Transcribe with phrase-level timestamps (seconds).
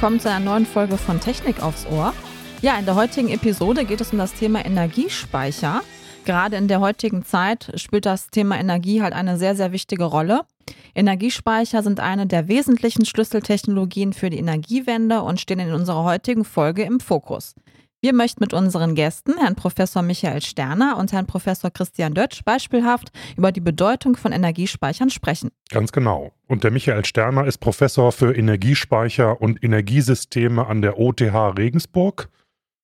[0.00, 2.14] Willkommen zu einer neuen Folge von Technik aufs Ohr.
[2.62, 5.82] Ja, in der heutigen Episode geht es um das Thema Energiespeicher.
[6.24, 10.46] Gerade in der heutigen Zeit spielt das Thema Energie halt eine sehr, sehr wichtige Rolle.
[10.94, 16.82] Energiespeicher sind eine der wesentlichen Schlüsseltechnologien für die Energiewende und stehen in unserer heutigen Folge
[16.82, 17.54] im Fokus.
[18.02, 23.12] Wir möchten mit unseren Gästen, Herrn Professor Michael Sterner und Herrn Professor Christian Dötsch, beispielhaft
[23.36, 25.50] über die Bedeutung von Energiespeichern sprechen.
[25.68, 26.32] Ganz genau.
[26.48, 32.30] Und der Michael Sterner ist Professor für Energiespeicher und Energiesysteme an der OTH Regensburg.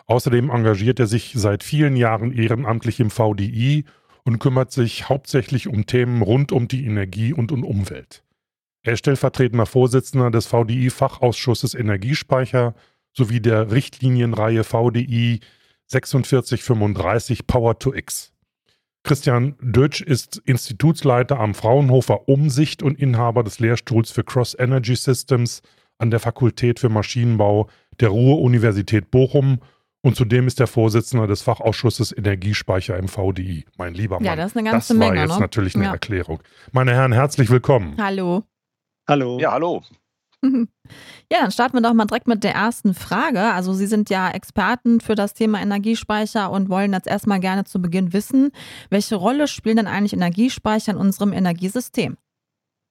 [0.04, 3.86] Außerdem engagiert er sich seit vielen Jahren ehrenamtlich im VDI
[4.24, 8.22] und kümmert sich hauptsächlich um Themen rund um die Energie und um Umwelt.
[8.82, 12.74] Er ist stellvertretender Vorsitzender des VDI-Fachausschusses Energiespeicher
[13.16, 15.40] sowie der Richtlinienreihe VDI
[15.88, 18.32] 4635 Power to X.
[19.04, 25.62] Christian Dötsch ist Institutsleiter am Fraunhofer Umsicht und Inhaber des Lehrstuhls für Cross Energy Systems
[25.98, 27.68] an der Fakultät für Maschinenbau
[28.00, 29.60] der Ruhr-Universität Bochum
[30.02, 33.64] und zudem ist er Vorsitzender des Fachausschusses Energiespeicher im VDI.
[33.76, 34.24] Mein lieber Mann.
[34.24, 35.14] Ja, das ist eine ganze Menge.
[35.14, 35.40] Das war jetzt ne?
[35.40, 35.92] natürlich eine ja.
[35.92, 36.42] Erklärung.
[36.72, 37.96] Meine Herren, herzlich willkommen.
[37.98, 38.42] Hallo.
[39.08, 39.38] Hallo.
[39.40, 39.82] Ja, hallo.
[41.32, 43.40] Ja, dann starten wir doch mal direkt mit der ersten Frage.
[43.40, 47.82] Also Sie sind ja Experten für das Thema Energiespeicher und wollen jetzt erstmal gerne zu
[47.82, 48.52] Beginn wissen,
[48.88, 52.16] welche Rolle spielen denn eigentlich Energiespeicher in unserem Energiesystem?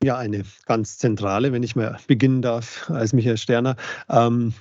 [0.04, 3.78] Ja, eine ganz zentrale, wenn ich mal beginnen darf, als Michael Sterner.
[4.10, 4.54] Ähm,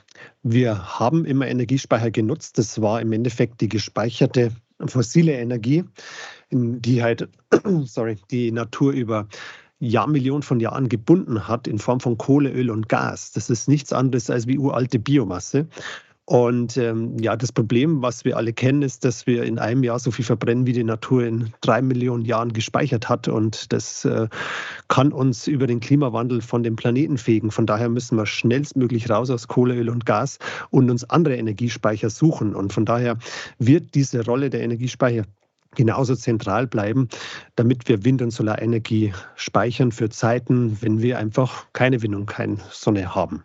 [0.43, 2.57] wir haben immer Energiespeicher genutzt.
[2.57, 4.53] Das war im Endeffekt die gespeicherte
[4.87, 5.85] fossile Energie,
[6.51, 7.29] die halt,
[7.85, 9.29] sorry, die Natur über
[9.85, 13.33] Jahrmillionen von Jahren gebunden hat in Form von Kohle, Öl und Gas.
[13.33, 15.67] Das ist nichts anderes als wie uralte Biomasse.
[16.27, 19.99] Und ähm, ja, das Problem, was wir alle kennen, ist, dass wir in einem Jahr
[19.99, 23.29] so viel verbrennen, wie die Natur in drei Millionen Jahren gespeichert hat.
[23.29, 24.29] Und das äh,
[24.89, 27.51] kann uns über den Klimawandel von dem Planeten fegen.
[27.51, 30.39] Von daher müssen wir schnellstmöglich raus aus Kohle, Öl und Gas
[30.71, 32.55] und uns andere Energiespeicher suchen.
[32.55, 33.19] Und von daher
[33.59, 35.25] wird diese Rolle der Energiespeicher
[35.75, 37.09] genauso zentral bleiben,
[37.57, 42.59] damit wir Wind- und Solarenergie speichern für Zeiten, wenn wir einfach keine Wind und keine
[42.71, 43.45] Sonne haben.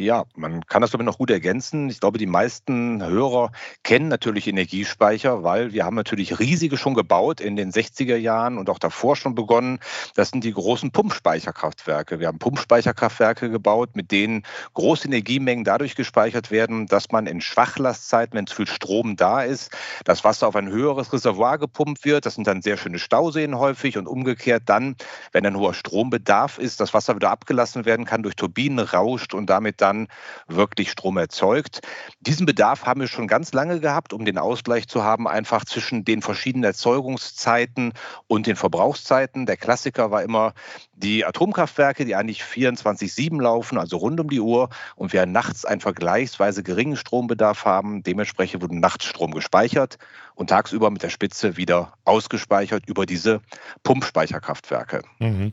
[0.00, 1.90] Ja, man kann das ich noch gut ergänzen.
[1.90, 3.50] Ich glaube, die meisten Hörer
[3.82, 8.70] kennen natürlich Energiespeicher, weil wir haben natürlich riesige schon gebaut in den 60er Jahren und
[8.70, 9.80] auch davor schon begonnen.
[10.14, 12.20] Das sind die großen Pumpspeicherkraftwerke.
[12.20, 14.44] Wir haben Pumpspeicherkraftwerke gebaut, mit denen
[14.74, 19.76] große Energiemengen dadurch gespeichert werden, dass man in Schwachlastzeiten, wenn zu viel Strom da ist,
[20.04, 22.24] das Wasser auf ein höheres Reservoir gepumpt wird.
[22.24, 24.94] Das sind dann sehr schöne Stauseen häufig und umgekehrt dann,
[25.32, 29.50] wenn ein hoher Strombedarf ist, das Wasser wieder abgelassen werden kann, durch Turbinen rauscht und
[29.50, 30.08] damit dann dann
[30.46, 31.80] wirklich Strom erzeugt.
[32.20, 36.04] Diesen Bedarf haben wir schon ganz lange gehabt, um den Ausgleich zu haben, einfach zwischen
[36.04, 37.92] den verschiedenen Erzeugungszeiten
[38.26, 39.46] und den Verbrauchszeiten.
[39.46, 40.52] Der Klassiker war immer
[40.92, 45.80] die Atomkraftwerke, die eigentlich 24-7 laufen, also rund um die Uhr, und wir nachts einen
[45.80, 48.02] vergleichsweise geringen Strombedarf haben.
[48.02, 49.98] Dementsprechend wurde nachts Strom gespeichert
[50.34, 53.40] und tagsüber mit der Spitze wieder ausgespeichert über diese
[53.82, 55.02] Pumpspeicherkraftwerke.
[55.18, 55.52] Mhm.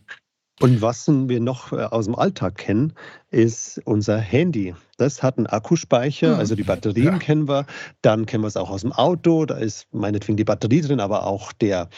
[0.61, 2.93] Und was wir noch äh, aus dem Alltag kennen,
[3.29, 4.73] ist unser Handy.
[4.97, 6.39] Das hat einen Akkuspeicher, hm.
[6.39, 7.19] also die Batterien ja.
[7.19, 7.65] kennen wir.
[8.01, 11.27] Dann kennen wir es auch aus dem Auto, da ist meinetwegen die Batterie drin, aber
[11.27, 11.89] auch der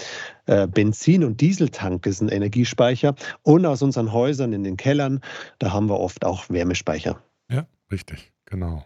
[0.47, 3.13] äh, Benzin- und Dieseltank ist ein Energiespeicher.
[3.43, 5.21] Und aus unseren Häusern in den Kellern,
[5.59, 7.21] da haben wir oft auch Wärmespeicher.
[7.51, 8.83] Ja, richtig, genau.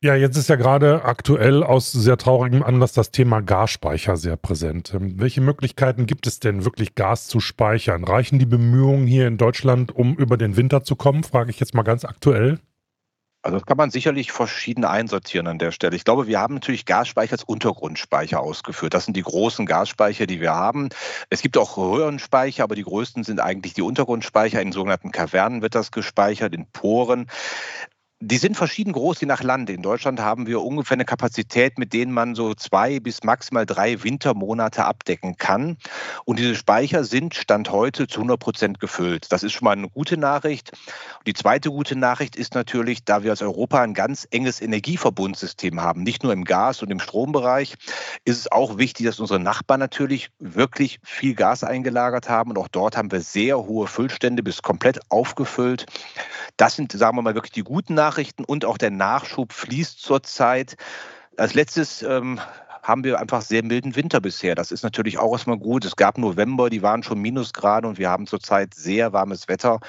[0.00, 4.94] Ja, jetzt ist ja gerade aktuell aus sehr traurigem Anlass das Thema Gasspeicher sehr präsent.
[4.94, 8.04] Ähm, welche Möglichkeiten gibt es denn, wirklich Gas zu speichern?
[8.04, 11.24] Reichen die Bemühungen hier in Deutschland, um über den Winter zu kommen?
[11.24, 12.60] Frage ich jetzt mal ganz aktuell.
[13.42, 15.96] Also das kann man sicherlich verschieden einsortieren an der Stelle.
[15.96, 18.94] Ich glaube, wir haben natürlich Gasspeicher als Untergrundspeicher ausgeführt.
[18.94, 20.90] Das sind die großen Gasspeicher, die wir haben.
[21.28, 24.62] Es gibt auch Röhrenspeicher, aber die größten sind eigentlich die Untergrundspeicher.
[24.62, 27.26] In sogenannten Kavernen wird das gespeichert, in Poren.
[28.20, 29.70] Die sind verschieden groß, je nach Land.
[29.70, 34.02] In Deutschland haben wir ungefähr eine Kapazität, mit denen man so zwei bis maximal drei
[34.02, 35.76] Wintermonate abdecken kann.
[36.24, 39.30] Und diese Speicher sind Stand heute zu 100 Prozent gefüllt.
[39.30, 40.72] Das ist schon mal eine gute Nachricht.
[41.28, 46.02] Die zweite gute Nachricht ist natürlich, da wir als Europa ein ganz enges Energieverbundsystem haben,
[46.02, 47.76] nicht nur im Gas- und im Strombereich,
[48.24, 52.50] ist es auch wichtig, dass unsere Nachbarn natürlich wirklich viel Gas eingelagert haben.
[52.50, 55.86] Und auch dort haben wir sehr hohe Füllstände bis komplett aufgefüllt.
[56.56, 58.07] Das sind, sagen wir mal, wirklich die guten Nachrichten.
[58.08, 60.76] Nachrichten und auch der Nachschub fließt zurzeit.
[61.36, 62.40] Als letztes ähm,
[62.82, 64.54] haben wir einfach sehr milden Winter bisher.
[64.54, 65.84] Das ist natürlich auch erstmal gut.
[65.84, 69.80] Es gab November, die waren schon Minusgrade und wir haben zurzeit sehr warmes Wetter.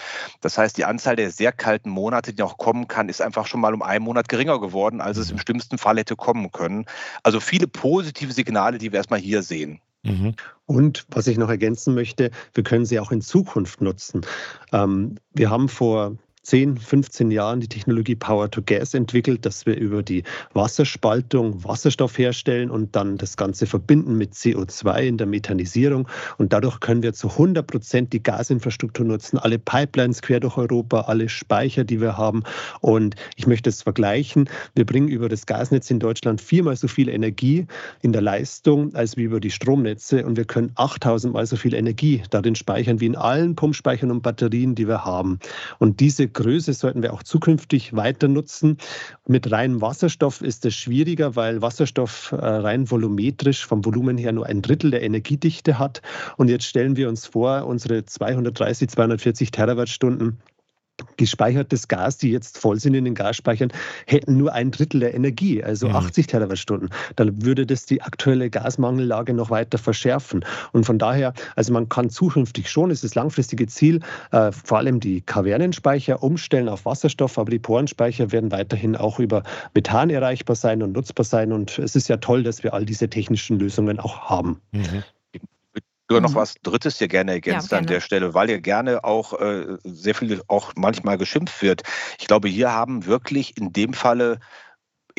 [0.41, 3.61] Das heißt, die Anzahl der sehr kalten Monate, die noch kommen kann, ist einfach schon
[3.61, 6.85] mal um einen Monat geringer geworden, als es im schlimmsten Fall hätte kommen können.
[7.23, 9.79] Also viele positive Signale, die wir erstmal hier sehen.
[10.03, 10.35] Mhm.
[10.65, 14.25] Und was ich noch ergänzen möchte, wir können sie auch in Zukunft nutzen.
[14.73, 19.77] Ähm, wir haben vor 10, 15 Jahren die Technologie Power to Gas entwickelt, dass wir
[19.77, 26.07] über die Wasserspaltung Wasserstoff herstellen und dann das Ganze verbinden mit CO2 in der Methanisierung.
[26.37, 31.01] Und dadurch können wir zu 100 Prozent die Gasinfrastruktur nutzen, alle Pipelines quer durch Europa,
[31.01, 32.43] alle Speicher, die wir haben.
[32.79, 34.49] Und ich möchte es vergleichen.
[34.75, 37.67] Wir bringen über das Gasnetz in Deutschland viermal so viel Energie
[38.01, 40.25] in der Leistung als wie über die Stromnetze.
[40.25, 44.21] Und wir können 8000 Mal so viel Energie darin speichern wie in allen Pumpspeichern und
[44.21, 45.39] Batterien, die wir haben.
[45.79, 48.77] Und diese Größe sollten wir auch zukünftig weiter nutzen.
[49.27, 54.45] Mit reinem Wasserstoff ist es schwieriger, weil Wasserstoff äh, rein volumetrisch vom Volumen her nur
[54.45, 56.01] ein Drittel der Energiedichte hat.
[56.37, 60.39] Und jetzt stellen wir uns vor, unsere 230, 240 Terawattstunden
[61.17, 63.71] gespeichertes Gas, die jetzt voll sind in den Gasspeichern,
[64.05, 65.95] hätten nur ein Drittel der Energie, also mhm.
[65.95, 66.89] 80 Terawattstunden.
[67.15, 70.45] Dann würde das die aktuelle Gasmangellage noch weiter verschärfen.
[70.71, 74.01] Und von daher, also man kann zukünftig schon, ist das langfristige Ziel,
[74.31, 79.43] äh, vor allem die Kavernenspeicher umstellen auf Wasserstoff, aber die Porenspeicher werden weiterhin auch über
[79.73, 81.51] Methan erreichbar sein und nutzbar sein.
[81.51, 84.61] Und es ist ja toll, dass wir all diese technischen Lösungen auch haben.
[84.71, 85.03] Mhm
[86.09, 86.35] sogar noch mhm.
[86.35, 90.15] was Drittes hier gerne ergänzen ja, an der Stelle, weil hier gerne auch äh, sehr
[90.15, 91.83] viel auch manchmal geschimpft wird.
[92.19, 94.39] Ich glaube, hier haben wirklich in dem Falle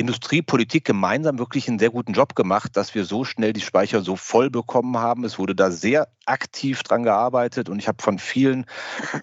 [0.00, 4.00] Industrie, Politik gemeinsam wirklich einen sehr guten Job gemacht, dass wir so schnell die Speicher
[4.00, 5.24] so voll bekommen haben.
[5.24, 8.66] Es wurde da sehr aktiv dran gearbeitet und ich habe von vielen,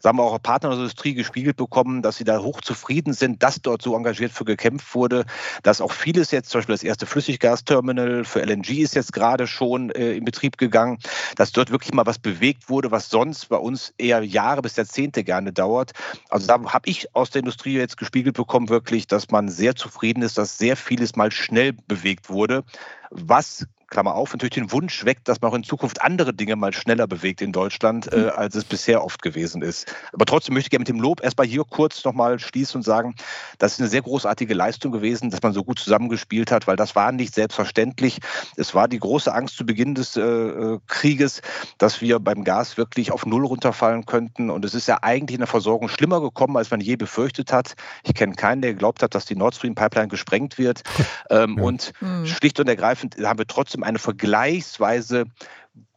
[0.01, 3.81] sagen wir auch Partnern der Industrie gespiegelt bekommen, dass sie da hochzufrieden sind, dass dort
[3.81, 5.25] so engagiert für gekämpft wurde,
[5.63, 9.89] dass auch vieles jetzt, zum Beispiel das erste Flüssiggasterminal für LNG ist jetzt gerade schon
[9.91, 10.99] äh, in Betrieb gegangen,
[11.35, 15.23] dass dort wirklich mal was bewegt wurde, was sonst bei uns eher Jahre bis Jahrzehnte
[15.23, 15.93] gerne dauert.
[16.29, 20.21] Also da habe ich aus der Industrie jetzt gespiegelt bekommen, wirklich, dass man sehr zufrieden
[20.23, 22.63] ist, dass sehr vieles mal schnell bewegt wurde,
[23.09, 26.73] was Klammer auf, natürlich den Wunsch weckt, dass man auch in Zukunft andere Dinge mal
[26.73, 28.29] schneller bewegt in Deutschland, äh, mhm.
[28.35, 29.93] als es bisher oft gewesen ist.
[30.13, 33.15] Aber trotzdem möchte ich gerne mit dem Lob erstmal hier kurz nochmal schließen und sagen,
[33.59, 36.95] das ist eine sehr großartige Leistung gewesen, dass man so gut zusammengespielt hat, weil das
[36.95, 38.19] war nicht selbstverständlich.
[38.57, 41.41] Es war die große Angst zu Beginn des äh, äh Krieges,
[41.77, 44.49] dass wir beim Gas wirklich auf Null runterfallen könnten.
[44.49, 47.75] Und es ist ja eigentlich in der Versorgung schlimmer gekommen, als man je befürchtet hat.
[48.03, 50.83] Ich kenne keinen, der geglaubt hat, dass die Nord Stream Pipeline gesprengt wird.
[51.29, 51.63] Ähm, ja.
[51.63, 52.25] Und mhm.
[52.25, 55.25] schlicht und ergreifend haben wir trotzdem trotzdem eine vergleichsweise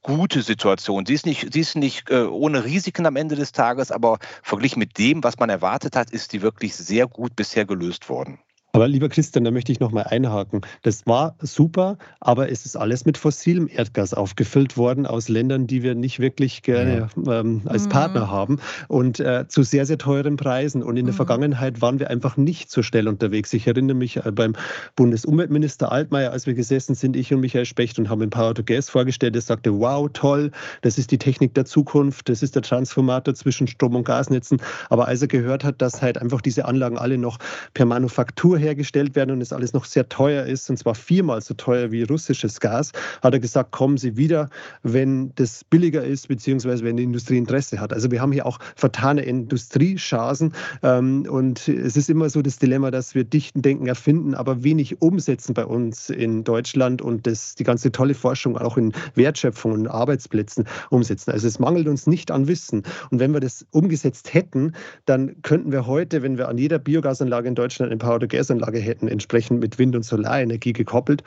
[0.03, 1.07] gute Situation.
[1.07, 4.79] Sie ist nicht, sie ist nicht äh, ohne Risiken am Ende des Tages, aber verglichen
[4.79, 8.39] mit dem, was man erwartet hat, ist die wirklich sehr gut bisher gelöst worden.
[8.73, 10.61] Aber lieber Christian, da möchte ich nochmal einhaken.
[10.83, 15.83] Das war super, aber es ist alles mit fossilem Erdgas aufgefüllt worden aus Ländern, die
[15.83, 17.41] wir nicht wirklich gerne ja.
[17.41, 17.89] ähm, als mhm.
[17.89, 20.83] Partner haben und äh, zu sehr, sehr teuren Preisen.
[20.83, 21.17] Und in der mhm.
[21.17, 23.53] Vergangenheit waren wir einfach nicht so schnell unterwegs.
[23.53, 24.55] Ich erinnere mich äh, beim
[24.95, 28.63] Bundesumweltminister Altmaier, als wir gesessen sind, ich und Michael Specht und haben ein Power to
[28.63, 29.35] Gas vorgestellt.
[29.35, 30.53] Er sagte, wow, toll,
[30.83, 34.63] das ist die Technik der Zukunft, das ist der Transformator zwischen Strom- und Gasnetzen.
[34.91, 37.39] Aber als er gehört hat, dass halt einfach diese Anlagen alle noch
[37.75, 41.55] per Manufaktur hergestellt werden und es alles noch sehr teuer ist, und zwar viermal so
[41.55, 42.93] teuer wie russisches Gas,
[43.23, 44.49] hat er gesagt, kommen Sie wieder,
[44.83, 47.93] wenn das billiger ist, beziehungsweise wenn die Industrie Interesse hat.
[47.93, 50.53] Also wir haben hier auch vertane Industriechargen
[50.83, 55.01] ähm, und es ist immer so das Dilemma, dass wir dichten Denken erfinden, aber wenig
[55.03, 59.89] umsetzen bei uns in Deutschland und das, die ganze tolle Forschung auch in Wertschöpfung und
[59.89, 61.31] Arbeitsplätzen umsetzen.
[61.31, 62.83] Also es mangelt uns nicht an Wissen.
[63.11, 64.73] Und wenn wir das umgesetzt hätten,
[65.07, 69.09] dann könnten wir heute, wenn wir an jeder Biogasanlage in Deutschland eine Power-to-Gas Gasanlage hätten,
[69.09, 71.23] entsprechend mit Wind- und Solarenergie gekoppelt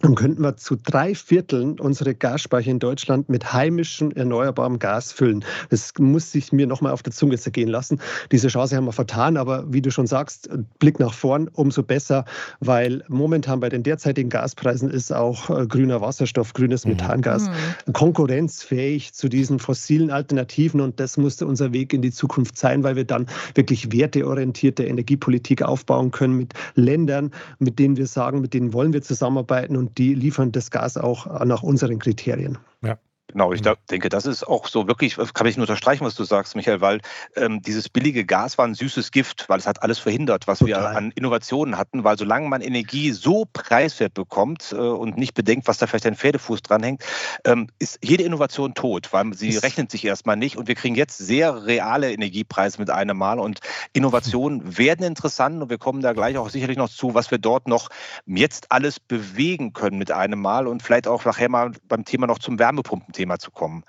[0.00, 5.44] dann könnten wir zu drei Vierteln unsere Gasspeicher in Deutschland mit heimischem erneuerbarem Gas füllen.
[5.70, 8.00] Das muss sich mir nochmal auf der Zunge zergehen lassen.
[8.30, 12.24] Diese Chance haben wir vertan, aber wie du schon sagst, Blick nach vorn umso besser,
[12.60, 16.92] weil momentan bei den derzeitigen Gaspreisen ist auch äh, grüner Wasserstoff, grünes mhm.
[16.92, 17.92] Methangas mhm.
[17.92, 22.94] konkurrenzfähig zu diesen fossilen Alternativen und das musste unser Weg in die Zukunft sein, weil
[22.94, 28.72] wir dann wirklich werteorientierte Energiepolitik aufbauen können mit Ländern, mit denen wir sagen, mit denen
[28.72, 32.58] wollen wir zusammenarbeiten und die liefern das Gas auch nach unseren Kriterien.
[32.82, 32.98] Ja.
[33.30, 33.74] Genau, ich mhm.
[33.90, 37.00] denke, das ist auch so wirklich, kann ich nur unterstreichen, was du sagst, Michael, weil
[37.36, 40.80] ähm, dieses billige Gas war ein süßes Gift, weil es hat alles verhindert, was Total.
[40.80, 45.68] wir an Innovationen hatten, weil solange man Energie so preiswert bekommt äh, und nicht bedenkt,
[45.68, 47.04] was da vielleicht ein Pferdefuß dranhängt,
[47.44, 50.94] ähm, ist jede Innovation tot, weil sie das rechnet sich erstmal nicht und wir kriegen
[50.94, 53.60] jetzt sehr reale Energiepreise mit einem Mal und
[53.92, 57.68] Innovationen werden interessant und wir kommen da gleich auch sicherlich noch zu, was wir dort
[57.68, 57.90] noch
[58.24, 62.38] jetzt alles bewegen können mit einem Mal und vielleicht auch nachher mal beim Thema noch
[62.38, 63.84] zum Wärmepumpen Thema zu kommen.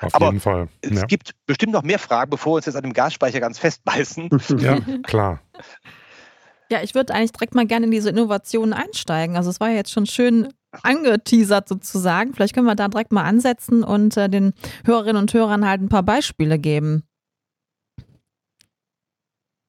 [0.00, 0.68] Auf Aber jeden Fall.
[0.84, 0.90] Ja.
[0.90, 4.30] Es gibt bestimmt noch mehr Fragen, bevor wir uns jetzt an dem Gasspeicher ganz festbeißen.
[4.58, 5.40] Ja, klar.
[6.70, 9.36] Ja, ich würde eigentlich direkt mal gerne in diese Innovationen einsteigen.
[9.36, 10.48] Also es war ja jetzt schon schön
[10.82, 12.34] angeteasert sozusagen.
[12.34, 15.88] Vielleicht können wir da direkt mal ansetzen und äh, den Hörerinnen und Hörern halt ein
[15.88, 17.04] paar Beispiele geben.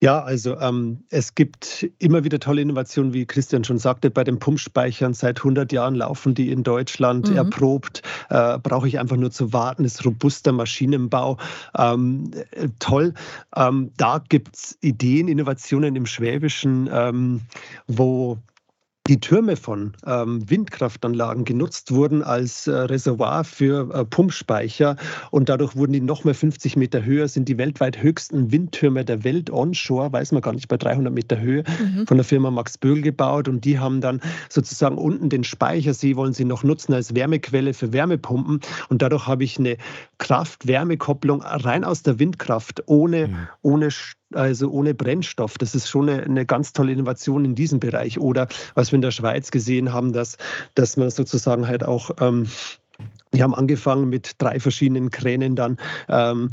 [0.01, 4.39] Ja, also ähm, es gibt immer wieder tolle Innovationen, wie Christian schon sagte, bei den
[4.39, 5.13] Pumpspeichern.
[5.13, 7.37] Seit 100 Jahren laufen die in Deutschland mhm.
[7.37, 8.01] erprobt.
[8.29, 11.37] Äh, Brauche ich einfach nur zu warten, ist robuster Maschinenbau.
[11.77, 13.13] Ähm, äh, toll.
[13.55, 17.41] Ähm, da gibt es Ideen, Innovationen im Schwäbischen, ähm,
[17.87, 18.37] wo
[19.07, 24.95] die Türme von ähm, Windkraftanlagen genutzt wurden als äh, Reservoir für äh, Pumpspeicher
[25.29, 29.23] und dadurch wurden die noch mehr 50 Meter höher, sind die weltweit höchsten Windtürme der
[29.23, 32.07] Welt onshore, weiß man gar nicht, bei 300 Meter Höhe mhm.
[32.07, 36.33] von der Firma Max Bögel gebaut und die haben dann sozusagen unten den Speichersee wollen
[36.33, 38.59] sie noch nutzen als Wärmequelle für Wärmepumpen
[38.89, 39.77] und dadurch habe ich eine
[40.17, 43.47] Kraft-Wärme-Kopplung rein aus der Windkraft ohne, mhm.
[43.61, 43.91] ohne
[44.33, 45.57] also ohne Brennstoff.
[45.57, 48.19] Das ist schon eine, eine, ganz tolle Innovation in diesem Bereich.
[48.19, 50.37] Oder was wir in der Schweiz gesehen haben, dass,
[50.73, 52.47] dass man sozusagen halt auch, ähm,
[53.31, 55.77] wir haben angefangen mit drei verschiedenen Kränen dann
[56.07, 56.49] ähm,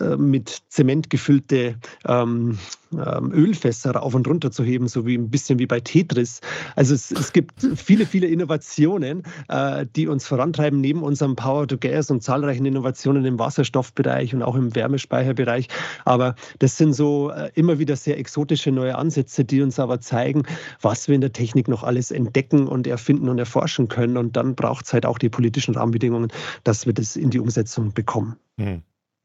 [0.00, 2.58] äh, mit Zement gefüllte ähm,
[2.92, 6.40] ähm, Ölfässer rauf und runter zu heben, so wie ein bisschen wie bei Tetris.
[6.76, 11.76] Also es, es gibt viele, viele Innovationen, äh, die uns vorantreiben, neben unserem Power to
[11.78, 15.68] Gas und zahlreichen Innovationen im Wasserstoffbereich und auch im Wärmespeicherbereich.
[16.04, 20.44] Aber das sind so äh, immer wieder sehr exotische neue Ansätze, die uns aber zeigen,
[20.80, 24.16] was wir in der Technik noch alles entdecken und erfinden und erforschen können.
[24.16, 26.32] Und dann braucht es halt auch die politischen Rahmenbedingungen,
[26.64, 28.36] dass wir das in die Umsetzung bekommen.
[28.56, 28.82] Mhm.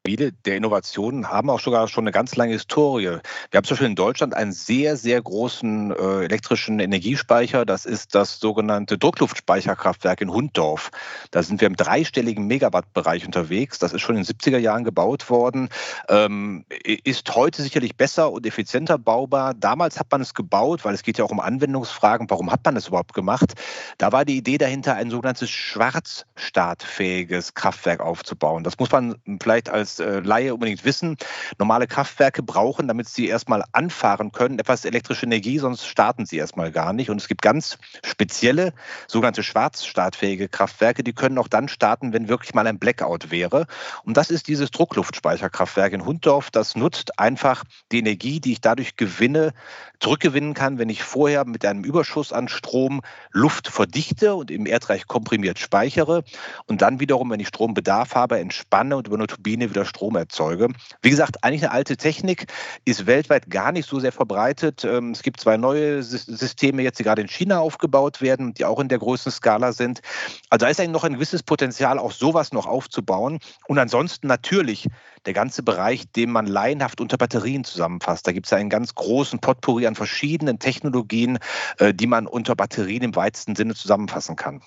[0.08, 3.20] Viele der Innovationen haben auch sogar schon eine ganz lange Historie.
[3.52, 7.66] Wir haben zum Beispiel in Deutschland einen sehr, sehr großen äh, elektrischen Energiespeicher.
[7.66, 10.92] Das ist das sogenannte Druckluftspeicherkraftwerk in Hunddorf.
[11.32, 13.80] Da sind wir im dreistelligen Megawattbereich unterwegs.
[13.80, 15.68] Das ist schon in den 70er Jahren gebaut worden.
[16.08, 16.64] Ähm,
[17.04, 19.56] ist heute sicherlich besser und effizienter baubar.
[19.56, 22.30] Damals hat man es gebaut, weil es geht ja auch um Anwendungsfragen.
[22.30, 23.56] Warum hat man das überhaupt gemacht?
[23.98, 28.64] Da war die Idee dahinter, ein sogenanntes schwarzstartfähiges Kraftwerk aufzubauen.
[28.64, 31.18] Das muss man vielleicht als äh, Laie unbedingt wissen.
[31.58, 36.72] Normale Kraftwerke brauchen, damit sie erstmal anfahren können, etwas elektrische Energie, sonst starten sie erstmal
[36.72, 37.10] gar nicht.
[37.10, 38.74] Und es gibt ganz spezielle,
[39.08, 43.68] sogenannte schwarzstartfähige Kraftwerke, die können auch dann starten, wenn wirklich mal ein Blackout wäre.
[44.04, 46.52] Und das ist dieses Druckluftspeicherkraftwerk in Hunddorf.
[46.52, 49.54] Das nutzt einfach die Energie, die ich dadurch gewinne,
[50.00, 53.02] zurückgewinnen kann, wenn ich vorher mit einem Überschuss an Strom
[53.32, 56.24] Luft verdichte und im Erdreich komprimiert speichere
[56.66, 60.70] und dann wiederum, wenn ich Strombedarf habe, entspanne und über eine Turbine wieder Strom erzeuge.
[61.02, 62.48] Wie gesagt, eigentlich eine alte Technik,
[62.86, 64.84] ist weltweit gar nicht so sehr verbreitet.
[64.84, 68.80] Ähm, es gibt zwei neue Systeme jetzt, die gerade in China aufgebaut werden, die auch
[68.80, 70.02] in der größten Skala sind.
[70.50, 73.40] Also da ist eigentlich noch ein gewisses Potenzial, auch sowas noch aufzubauen.
[73.68, 74.88] Und ansonsten natürlich
[75.26, 78.28] der ganze Bereich, den man laienhaft unter Batterien zusammenfasst.
[78.28, 81.40] Da gibt es einen ganz großen Potpourri an verschiedenen Technologien,
[81.80, 84.62] äh, die man unter Batterien im weitesten Sinne zusammenfassen kann.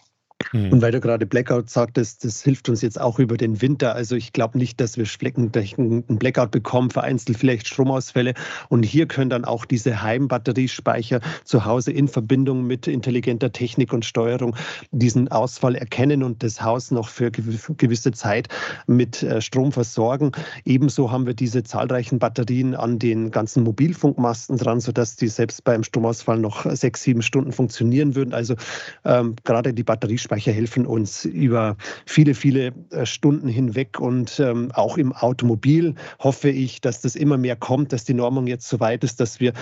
[0.52, 0.72] Mhm.
[0.72, 3.94] Und weil du gerade Blackout sagtest, das hilft uns jetzt auch über den Winter.
[3.94, 8.34] Also ich glaube nicht, dass wir fleckendeckend einen Blackout bekommen, vereinzelt vielleicht Stromausfälle.
[8.68, 14.04] Und hier können dann auch diese Heimbatteriespeicher zu Hause in Verbindung mit intelligenter Technik und
[14.04, 14.56] Steuerung
[14.90, 18.48] diesen Ausfall erkennen und das Haus noch für gewisse Zeit
[18.86, 20.32] mit äh, Strom versorgen.
[20.64, 25.84] Ebenso haben wir diese zahlreichen Batterien an den ganzen Mobilfunkmasten dran, sodass die selbst beim
[25.84, 28.34] Stromausfall noch sechs, sieben Stunden funktionieren würden.
[28.34, 28.56] Also
[29.04, 34.70] ähm, gerade die Batteriespeicher Speicher helfen uns über viele, viele äh, Stunden hinweg und ähm,
[34.72, 38.78] auch im Automobil hoffe ich, dass das immer mehr kommt, dass die Normung jetzt so
[38.78, 39.52] weit ist, dass wir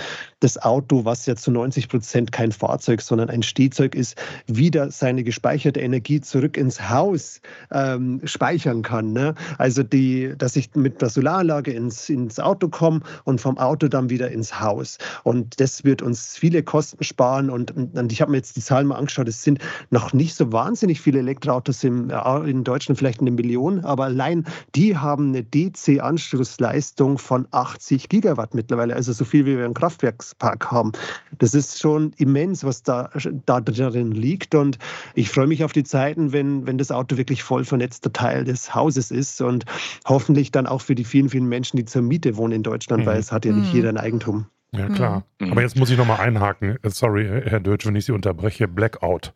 [0.41, 5.23] das Auto, was ja zu 90 Prozent kein Fahrzeug, sondern ein Stehzeug ist, wieder seine
[5.23, 9.11] gespeicherte Energie zurück ins Haus ähm, speichern kann.
[9.11, 9.33] Ne?
[9.57, 14.11] Also die, dass ich mit der Solaranlage ins, ins Auto komme und vom Auto dann
[14.11, 14.99] wieder ins Haus.
[15.23, 17.49] Und das wird uns viele Kosten sparen.
[17.49, 19.57] Und, und ich habe mir jetzt die Zahlen mal angeschaut, es sind
[19.89, 24.45] noch nicht so wahnsinnig viele Elektroautos im, äh, in Deutschland, vielleicht eine Million, aber allein
[24.75, 30.69] die haben eine DC-Anschlussleistung von 80 Gigawatt mittlerweile, also so viel wie wir im Kraftwerkspark
[30.69, 30.91] haben.
[31.37, 33.09] Das ist schon immens, was da,
[33.45, 34.77] da drin liegt und
[35.15, 38.75] ich freue mich auf die Zeiten, wenn, wenn das Auto wirklich voll vernetzter Teil des
[38.75, 39.63] Hauses ist und
[40.05, 43.07] hoffentlich dann auch für die vielen, vielen Menschen, die zur Miete wohnen in Deutschland, mhm.
[43.07, 43.75] weil es hat ja nicht mhm.
[43.75, 44.47] jeder ein Eigentum.
[44.73, 45.23] Ja, klar.
[45.39, 45.53] Mhm.
[45.53, 46.77] Aber jetzt muss ich nochmal einhaken.
[46.83, 48.67] Sorry, Herr Deutsch, wenn ich Sie unterbreche.
[48.67, 49.33] Blackout.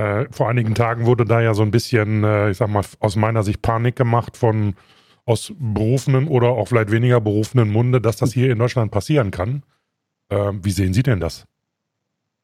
[0.00, 3.16] Äh, vor einigen Tagen wurde da ja so ein bisschen, äh, ich sag mal, aus
[3.16, 4.74] meiner Sicht Panik gemacht von
[5.26, 9.62] aus berufenen oder auch vielleicht weniger berufenen Munde, dass das hier in Deutschland passieren kann.
[10.30, 11.44] Äh, wie sehen Sie denn das?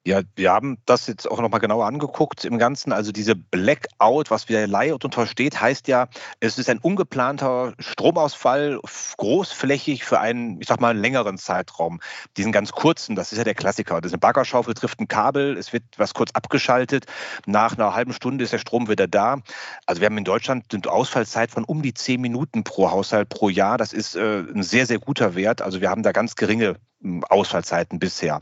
[0.06, 2.92] Ja, wir haben das jetzt auch nochmal genauer angeguckt im Ganzen.
[2.92, 6.06] Also diese Blackout, was wir Layout untersteht, heißt ja,
[6.38, 8.78] es ist ein ungeplanter Stromausfall,
[9.16, 11.98] großflächig für einen, ich sag mal, längeren Zeitraum.
[12.36, 14.00] Diesen ganz kurzen, das ist ja der Klassiker.
[14.00, 17.06] Das ist eine Baggerschaufel, trifft ein Kabel, es wird was kurz abgeschaltet.
[17.46, 19.38] Nach einer halben Stunde ist der Strom wieder da.
[19.86, 23.48] Also wir haben in Deutschland eine Ausfallzeit von um die zehn Minuten pro Haushalt pro
[23.48, 23.76] Jahr.
[23.76, 25.62] Das ist äh, ein sehr, sehr guter Wert.
[25.62, 26.76] Also wir haben da ganz geringe
[27.28, 28.40] Ausfallzeiten bisher.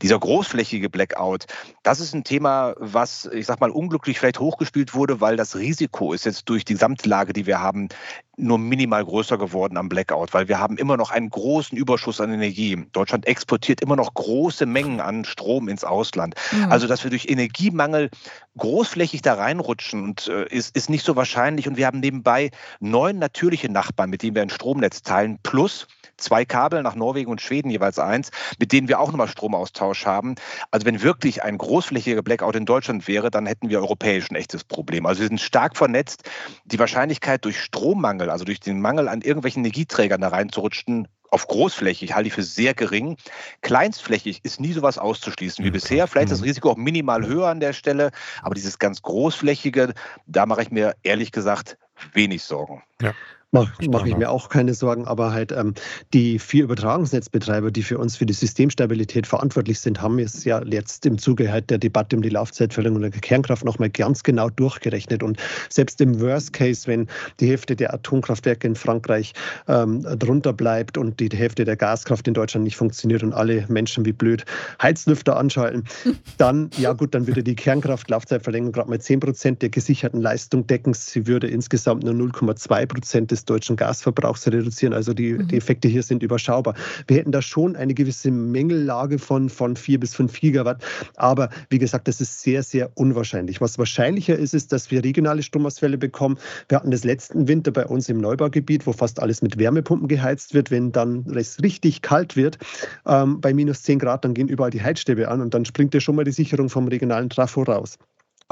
[0.00, 1.46] Dieser großflächige Blackout,
[1.82, 6.12] das ist ein Thema, was, ich sag mal, unglücklich vielleicht hochgespielt wurde, weil das Risiko
[6.12, 7.88] ist jetzt durch die Gesamtlage, die wir haben,
[8.36, 12.32] nur minimal größer geworden am Blackout, weil wir haben immer noch einen großen Überschuss an
[12.32, 12.86] Energie.
[12.92, 16.34] Deutschland exportiert immer noch große Mengen an Strom ins Ausland.
[16.50, 16.72] Mhm.
[16.72, 18.10] Also, dass wir durch Energiemangel
[18.56, 21.68] großflächig da reinrutschen, und, äh, ist, ist nicht so wahrscheinlich.
[21.68, 25.86] Und wir haben nebenbei neun natürliche Nachbarn, mit denen wir ein Stromnetz teilen, plus
[26.22, 30.36] zwei Kabel nach Norwegen und Schweden jeweils eins, mit denen wir auch nochmal Stromaustausch haben.
[30.70, 34.64] Also wenn wirklich ein großflächiger Blackout in Deutschland wäre, dann hätten wir europäisch ein echtes
[34.64, 35.06] Problem.
[35.06, 36.22] Also wir sind stark vernetzt.
[36.64, 42.14] Die Wahrscheinlichkeit durch Strommangel, also durch den Mangel an irgendwelchen Energieträgern da reinzurutschen, auf großflächig
[42.14, 43.16] halte ich für sehr gering.
[43.62, 45.72] Kleinstflächig ist nie sowas auszuschließen wie mhm.
[45.72, 46.06] bisher.
[46.06, 46.46] Vielleicht ist das mhm.
[46.46, 48.10] Risiko auch minimal höher an der Stelle,
[48.42, 49.94] aber dieses ganz großflächige,
[50.26, 51.78] da mache ich mir ehrlich gesagt
[52.12, 52.82] wenig Sorgen.
[53.00, 53.14] Ja.
[53.54, 55.74] Mache mach ich mir auch keine Sorgen, aber halt ähm,
[56.14, 61.04] die vier Übertragungsnetzbetreiber, die für uns für die Systemstabilität verantwortlich sind, haben es ja jetzt
[61.04, 65.22] im Zuge halt der Debatte um die Laufzeitverlängerung der Kernkraft nochmal ganz genau durchgerechnet.
[65.22, 65.36] Und
[65.68, 67.08] selbst im Worst Case, wenn
[67.40, 69.34] die Hälfte der Atomkraftwerke in Frankreich
[69.68, 74.06] ähm, drunter bleibt und die Hälfte der Gaskraft in Deutschland nicht funktioniert und alle Menschen
[74.06, 74.46] wie blöd
[74.80, 75.84] Heizlüfter anschalten,
[76.38, 80.66] dann, ja gut, dann würde die Kernkraft Laufzeitverlängerung gerade mal 10 Prozent der gesicherten Leistung
[80.66, 80.94] decken.
[80.94, 84.92] Sie würde insgesamt nur 0,2 Prozent des des deutschen Gasverbrauchs reduzieren.
[84.92, 85.48] Also die, mhm.
[85.48, 86.74] die Effekte hier sind überschaubar.
[87.06, 90.82] Wir hätten da schon eine gewisse Mängellage von, von 4 bis 5 Gigawatt.
[91.16, 93.60] Aber wie gesagt, das ist sehr, sehr unwahrscheinlich.
[93.60, 96.38] Was wahrscheinlicher ist, ist, dass wir regionale Stromausfälle bekommen.
[96.68, 100.54] Wir hatten das letzten Winter bei uns im Neubaugebiet, wo fast alles mit Wärmepumpen geheizt
[100.54, 100.70] wird.
[100.70, 102.58] Wenn dann es richtig kalt wird,
[103.06, 106.00] ähm, bei minus 10 Grad, dann gehen überall die Heizstäbe an und dann springt ja
[106.00, 107.98] schon mal die Sicherung vom regionalen Trafo raus.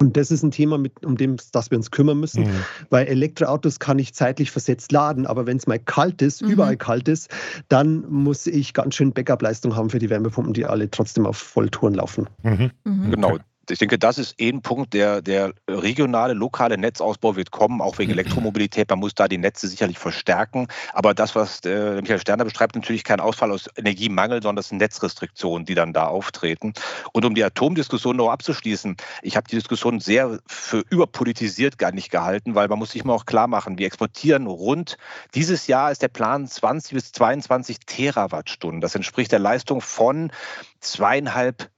[0.01, 2.65] Und das ist ein Thema, mit, um dem, das wir uns kümmern müssen, mhm.
[2.89, 6.51] weil Elektroautos kann ich zeitlich versetzt laden, aber wenn es mal kalt ist, mhm.
[6.51, 7.31] überall kalt ist,
[7.69, 11.95] dann muss ich ganz schön Backup-Leistung haben für die Wärmepumpen, die alle trotzdem auf Volltouren
[11.95, 12.29] laufen.
[12.43, 12.71] Mhm.
[12.85, 13.11] mhm.
[13.11, 13.39] Genau,
[13.71, 17.99] ich denke, das ist eh ein Punkt, der, der regionale, lokale Netzausbau wird kommen, auch
[17.99, 18.91] wegen Elektromobilität.
[18.91, 20.69] Man muss da die Netze sicherlich verstärken.
[20.93, 24.79] Aber das, was der Michael Sterner beschreibt, natürlich kein Ausfall aus Energiemangel, sondern das sind
[24.79, 26.73] Netzrestriktionen, die dann da auftreten.
[27.13, 32.11] Und um die Atomdiskussion noch abzuschließen, ich habe die Diskussion sehr für überpolitisiert gar nicht
[32.11, 34.97] gehalten, weil man muss sich mal auch klar machen, wir exportieren rund,
[35.35, 38.81] dieses Jahr ist der Plan 20 bis 22 Terawattstunden.
[38.81, 40.33] Das entspricht der Leistung von
[40.81, 41.71] zweieinhalb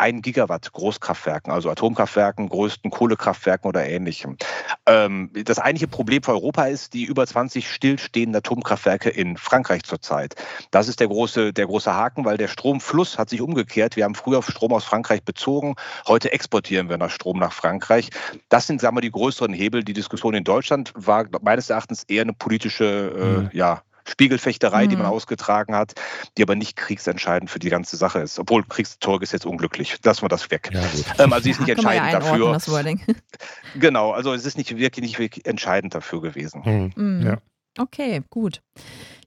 [0.00, 4.36] ein Gigawatt Großkraftwerken, also Atomkraftwerken, größten Kohlekraftwerken oder ähnlichem.
[4.86, 10.34] Ähm, das eigentliche Problem für Europa ist die über 20 stillstehenden Atomkraftwerke in Frankreich zurzeit.
[10.70, 13.96] Das ist der große, der große Haken, weil der Stromfluss hat sich umgekehrt.
[13.96, 15.74] Wir haben früher Strom aus Frankreich bezogen,
[16.08, 18.08] heute exportieren wir nach Strom nach Frankreich.
[18.48, 19.84] Das sind, sagen wir, die größeren Hebel.
[19.84, 23.50] Die Diskussion in Deutschland war meines Erachtens eher eine politische, äh, mhm.
[23.52, 24.90] ja, Spiegelfechterei, mhm.
[24.90, 25.12] die man mhm.
[25.12, 25.94] ausgetragen hat,
[26.36, 28.38] die aber nicht kriegsentscheidend für die ganze Sache ist.
[28.38, 29.98] Obwohl Kriegstorg ist jetzt unglücklich.
[30.04, 30.70] Lassen wir das weg.
[30.72, 30.82] Ja,
[31.24, 32.58] ähm, also sie ist nicht entscheidend ja dafür.
[33.78, 36.62] Genau, also es ist nicht wirklich nicht wirklich entscheidend dafür gewesen.
[36.64, 36.92] Mhm.
[36.96, 37.26] Mhm.
[37.26, 37.38] Ja.
[37.78, 38.62] Okay, gut.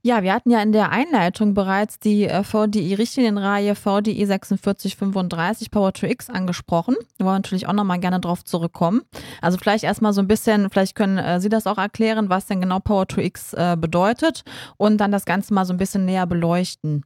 [0.05, 6.05] Ja, wir hatten ja in der Einleitung bereits die äh, VDI-Richtlinienreihe VDI 4635 Power to
[6.07, 6.95] X angesprochen.
[7.17, 9.03] Da wollen wir natürlich auch nochmal gerne drauf zurückkommen.
[9.41, 12.59] Also vielleicht erstmal so ein bisschen, vielleicht können äh, Sie das auch erklären, was denn
[12.59, 14.43] genau Power to X äh, bedeutet
[14.75, 17.05] und dann das Ganze mal so ein bisschen näher beleuchten.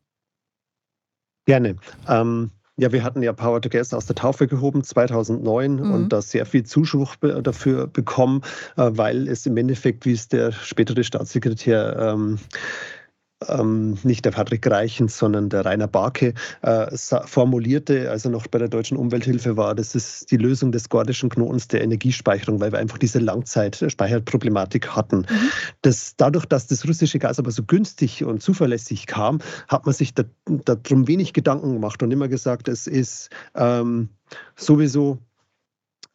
[1.45, 1.75] Gerne.
[2.09, 5.91] Ähm ja, wir hatten ja Power to Gas aus der Taufe gehoben 2009 mhm.
[5.91, 8.41] und da sehr viel Zuspruch dafür bekommen,
[8.77, 12.37] äh, weil es im Endeffekt, wie es der spätere Staatssekretär ähm,
[13.47, 16.87] ähm, nicht der Patrick Reichens, sondern der Rainer Barke äh,
[17.25, 21.67] formulierte, also noch bei der deutschen Umwelthilfe war, das ist die Lösung des gordischen Knotens
[21.67, 25.19] der Energiespeicherung, weil wir einfach diese Langzeitspeicherproblematik hatten.
[25.19, 25.49] Mhm.
[25.81, 30.13] Das, dadurch, dass das russische Gas aber so günstig und zuverlässig kam, hat man sich
[30.13, 34.09] darum da wenig Gedanken gemacht und immer gesagt, es ist ähm,
[34.55, 35.19] sowieso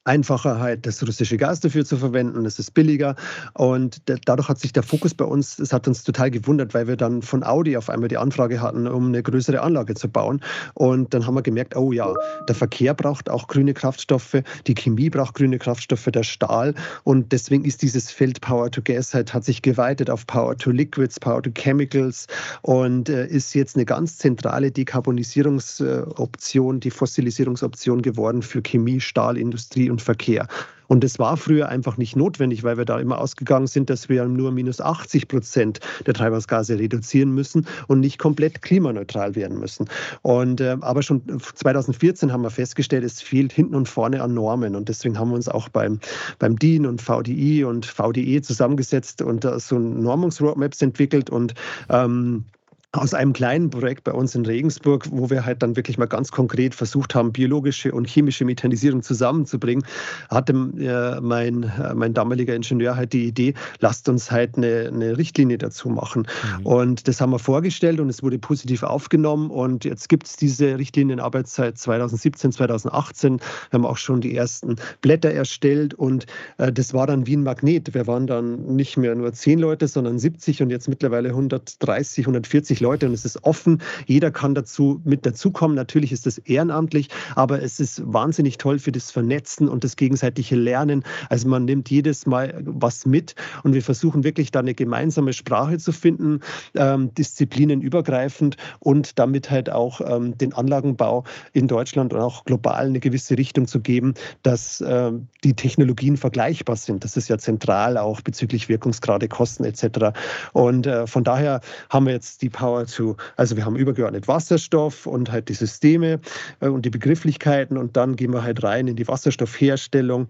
[0.04, 3.14] einfacher halt das russische Gas dafür zu verwenden, es ist billiger.
[3.54, 6.96] Und dadurch hat sich der Fokus bei uns, es hat uns total gewundert, weil wir
[6.96, 10.40] dann von Audi auf einmal die Anfrage hatten, um eine größere Anlage zu bauen.
[10.74, 12.12] Und dann haben wir gemerkt, oh ja,
[12.48, 16.74] der Verkehr braucht auch grüne Kraftstoffe, die Chemie braucht grüne Kraftstoffe, der Stahl.
[17.04, 20.72] Und deswegen ist dieses Feld Power to Gas halt, hat sich geweitet auf Power to
[20.72, 22.26] Liquids, Power to Chemicals
[22.62, 30.02] und äh, ist jetzt eine ganz zentrale Dekarbonisierungsoption, die Fossilisierungsoption geworden für Chemie, Stahlindustrie und
[30.02, 30.48] Verkehr.
[30.88, 34.26] Und das war früher einfach nicht notwendig, weil wir da immer ausgegangen sind, dass wir
[34.26, 39.88] nur minus 80 Prozent der Treibhausgase reduzieren müssen und nicht komplett klimaneutral werden müssen.
[40.20, 41.22] Und, äh, aber schon
[41.54, 44.76] 2014 haben wir festgestellt, es fehlt hinten und vorne an Normen.
[44.76, 45.98] Und deswegen haben wir uns auch beim,
[46.38, 51.54] beim DIN und VDI und VDE zusammengesetzt und äh, so Normungsroadmaps entwickelt und
[51.88, 52.44] ähm,
[52.92, 56.30] aus einem kleinen Projekt bei uns in Regensburg, wo wir halt dann wirklich mal ganz
[56.30, 59.82] konkret versucht haben, biologische und chemische Mechanisierung zusammenzubringen,
[60.28, 65.16] hatte äh, mein, äh, mein damaliger Ingenieur halt die Idee, lasst uns halt eine, eine
[65.16, 66.26] Richtlinie dazu machen.
[66.58, 66.66] Mhm.
[66.66, 69.50] Und das haben wir vorgestellt und es wurde positiv aufgenommen.
[69.50, 73.38] Und jetzt gibt es diese Richtlinienarbeit seit 2017, 2018.
[73.38, 76.26] Wir haben auch schon die ersten Blätter erstellt und
[76.58, 77.94] äh, das war dann wie ein Magnet.
[77.94, 82.81] Wir waren dann nicht mehr nur zehn Leute, sondern 70 und jetzt mittlerweile 130, 140
[82.82, 83.80] Leute und es ist offen.
[84.06, 85.76] Jeder kann dazu mit dazukommen.
[85.76, 90.56] Natürlich ist das ehrenamtlich, aber es ist wahnsinnig toll für das Vernetzen und das gegenseitige
[90.56, 91.04] Lernen.
[91.30, 95.78] Also man nimmt jedes Mal was mit und wir versuchen wirklich da eine gemeinsame Sprache
[95.78, 96.40] zu finden,
[96.74, 103.00] ähm, disziplinenübergreifend und damit halt auch ähm, den Anlagenbau in Deutschland und auch global eine
[103.00, 105.12] gewisse Richtung zu geben, dass äh,
[105.44, 107.04] die Technologien vergleichbar sind.
[107.04, 110.16] Das ist ja zentral auch bezüglich Wirkungsgrade, Kosten etc.
[110.52, 114.28] Und äh, von daher haben wir jetzt die Power Power to, also wir haben übergeordnet
[114.28, 116.20] Wasserstoff und halt die Systeme
[116.60, 120.28] äh, und die Begrifflichkeiten und dann gehen wir halt rein in die Wasserstoffherstellung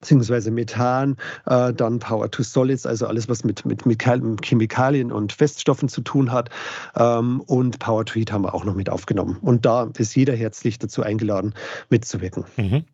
[0.00, 5.32] beziehungsweise Methan, äh, dann Power to Solids, also alles, was mit, mit, mit Chemikalien und
[5.32, 6.50] Feststoffen zu tun hat.
[6.96, 9.38] Ähm, und Power to Heat haben wir auch noch mit aufgenommen.
[9.40, 11.54] Und da ist jeder herzlich dazu eingeladen,
[11.88, 12.44] mitzuwirken.
[12.56, 12.84] Mhm.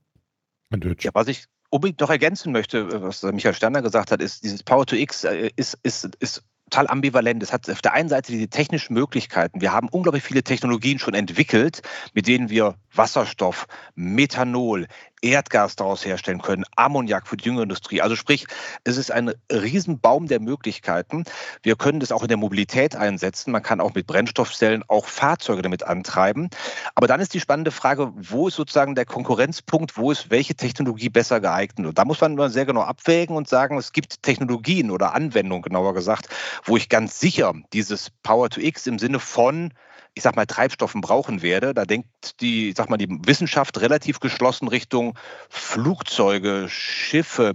[1.00, 4.84] Ja, was ich unbedingt noch ergänzen möchte, was Michael Sterner gesagt hat, ist, dieses Power
[4.84, 7.42] to X äh, ist, ist, ist total ambivalent.
[7.42, 9.60] Es hat auf der einen Seite die technischen Möglichkeiten.
[9.60, 14.86] Wir haben unglaublich viele Technologien schon entwickelt, mit denen wir Wasserstoff, Methanol,
[15.22, 18.00] Erdgas daraus herstellen können, Ammoniak für die jüngere Industrie.
[18.00, 18.46] Also sprich,
[18.84, 21.24] es ist ein Riesenbaum der Möglichkeiten.
[21.62, 23.52] Wir können das auch in der Mobilität einsetzen.
[23.52, 26.48] Man kann auch mit Brennstoffzellen auch Fahrzeuge damit antreiben.
[26.94, 31.08] Aber dann ist die spannende Frage, wo ist sozusagen der Konkurrenzpunkt, wo ist welche Technologie
[31.08, 31.86] besser geeignet?
[31.86, 35.62] Und da muss man immer sehr genau abwägen und sagen, es gibt Technologien oder Anwendungen,
[35.62, 36.28] genauer gesagt,
[36.64, 39.72] wo ich ganz sicher dieses Power to X im Sinne von
[40.18, 41.72] ich sag mal, Treibstoffen brauchen werde.
[41.74, 45.16] Da denkt die, ich sag mal, die Wissenschaft relativ geschlossen Richtung
[45.48, 47.54] Flugzeuge, Schiffe,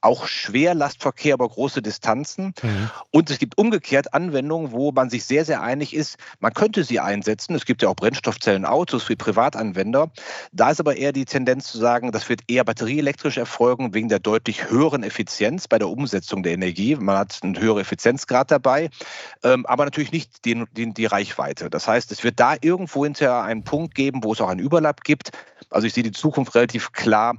[0.00, 2.54] auch Schwerlastverkehr über große Distanzen.
[2.62, 2.90] Mhm.
[3.10, 7.00] Und es gibt umgekehrt Anwendungen, wo man sich sehr, sehr einig ist, man könnte sie
[7.00, 7.56] einsetzen.
[7.56, 10.12] Es gibt ja auch Brennstoffzellenautos für Privatanwender.
[10.52, 14.20] Da ist aber eher die Tendenz zu sagen, das wird eher batterieelektrisch erfolgen, wegen der
[14.20, 16.94] deutlich höheren Effizienz bei der Umsetzung der Energie.
[16.94, 18.90] Man hat einen höheren Effizienzgrad dabei,
[19.42, 21.70] ähm, aber natürlich nicht die, die, die Reichweite.
[21.70, 24.60] Das heißt, heißt, es wird da irgendwo hinterher einen Punkt geben, wo es auch einen
[24.60, 25.30] Überlapp gibt.
[25.70, 27.36] Also ich sehe die Zukunft relativ klar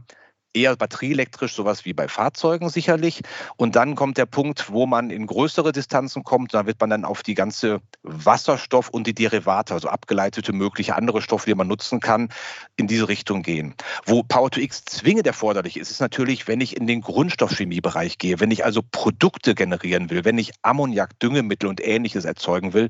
[0.55, 3.21] eher batterieelektrisch, sowas wie bei Fahrzeugen sicherlich.
[3.57, 6.53] Und dann kommt der Punkt, wo man in größere Distanzen kommt.
[6.53, 11.21] Da wird man dann auf die ganze Wasserstoff und die Derivate, also abgeleitete mögliche andere
[11.21, 12.29] Stoffe, die man nutzen kann,
[12.77, 13.75] in diese Richtung gehen.
[14.05, 18.63] Wo Power-to-X zwingend erforderlich ist, ist natürlich, wenn ich in den Grundstoffchemiebereich gehe, wenn ich
[18.63, 22.89] also Produkte generieren will, wenn ich Ammoniak, Düngemittel und ähnliches erzeugen will,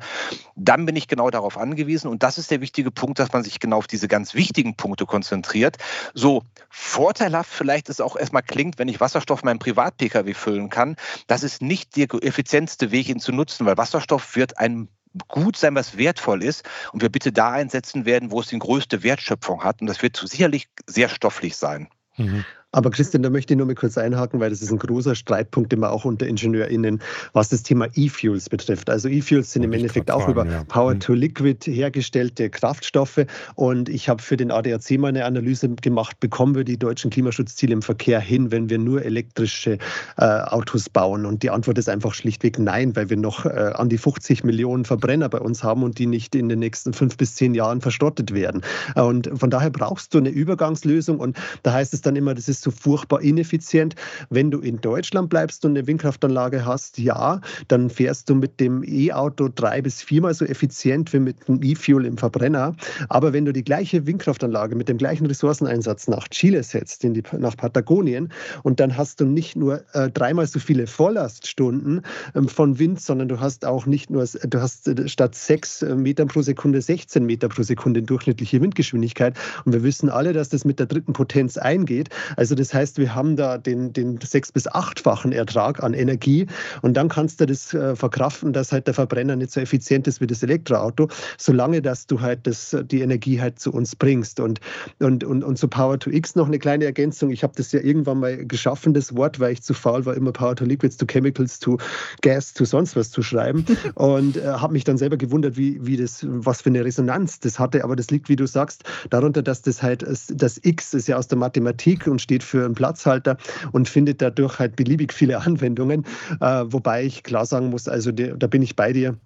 [0.56, 2.10] dann bin ich genau darauf angewiesen.
[2.10, 5.06] Und das ist der wichtige Punkt, dass man sich genau auf diese ganz wichtigen Punkte
[5.06, 5.78] konzentriert.
[6.14, 10.96] So vorteilhaft vielleicht es auch erstmal klingt, wenn ich Wasserstoff in meinem Privat-Pkw füllen kann,
[11.28, 14.88] das ist nicht der effizienteste Weg, ihn zu nutzen, weil Wasserstoff wird ein
[15.28, 19.04] gut sein, was wertvoll ist und wir bitte da einsetzen werden, wo es die größte
[19.04, 19.82] Wertschöpfung hat.
[19.82, 21.88] Und das wird sicherlich sehr stofflich sein.
[22.18, 22.46] Mhm.
[22.76, 25.72] Aber Christian, da möchte ich nur mal kurz einhaken, weil das ist ein großer Streitpunkt
[25.72, 27.00] immer auch unter IngenieurInnen,
[27.32, 28.90] was das Thema E-Fuels betrifft.
[28.90, 30.66] Also E-Fuels sind im Endeffekt auch über ja.
[30.66, 31.74] Power-to-Liquid mhm.
[31.74, 33.26] hergestellte Kraftstoffe.
[33.56, 37.72] Und ich habe für den ADAC mal eine Analyse gemacht, bekommen wir die deutschen Klimaschutzziele
[37.72, 39.78] im Verkehr hin, wenn wir nur elektrische
[40.18, 41.26] äh, Autos bauen?
[41.26, 44.84] Und die Antwort ist einfach schlichtweg nein, weil wir noch äh, an die 50 Millionen
[44.84, 48.34] Verbrenner bei uns haben und die nicht in den nächsten fünf bis zehn Jahren verstottet
[48.34, 48.64] werden.
[48.96, 51.20] Und von daher brauchst du eine Übergangslösung.
[51.20, 53.96] Und da heißt es dann immer, das ist so furchtbar ineffizient.
[54.30, 58.84] Wenn du in Deutschland bleibst und eine Windkraftanlage hast, ja, dann fährst du mit dem
[58.84, 62.76] E-Auto drei bis viermal so effizient wie mit dem E-Fuel im Verbrenner.
[63.10, 67.24] Aber wenn du die gleiche Windkraftanlage mit dem gleichen Ressourceneinsatz nach Chile setzt, in die,
[67.38, 68.30] nach Patagonien,
[68.64, 72.02] und dann hast du nicht nur äh, dreimal so viele Volllaststunden
[72.34, 75.96] ähm, von Wind, sondern du hast auch nicht nur, du hast äh, statt sechs äh,
[75.96, 79.36] Metern pro Sekunde 16 Meter pro Sekunde durchschnittliche Windgeschwindigkeit.
[79.66, 82.10] Und wir wissen alle, dass das mit der dritten Potenz eingeht.
[82.38, 86.48] Also das heißt, wir haben da den, den sechs- bis achtfachen Ertrag an Energie.
[86.82, 90.22] Und dann kannst du das äh, verkraften, dass halt der Verbrenner nicht so effizient ist
[90.22, 94.40] wie das Elektroauto, solange dass du halt das, die Energie halt zu uns bringst.
[94.40, 94.60] Und,
[95.00, 97.32] und, und, und zu Power to X noch eine kleine Ergänzung.
[97.32, 100.32] Ich habe das ja irgendwann mal geschaffen, das Wort, weil ich zu faul war, immer
[100.32, 101.78] Power to Liquids, to Chemicals, to
[102.22, 103.66] Gas, to sonst was zu schreiben.
[103.96, 107.60] und äh, habe mich dann selber gewundert, wie, wie das, was für eine Resonanz das
[107.60, 107.84] hatte.
[107.84, 111.28] Aber das liegt, wie du sagst, darunter, dass das halt, das X ist ja aus
[111.28, 113.38] der Mathematik und steht für einen Platzhalter
[113.72, 116.06] und findet dadurch halt beliebig viele Anwendungen.
[116.40, 119.18] Äh, wobei ich klar sagen muss, also die, da bin ich bei dir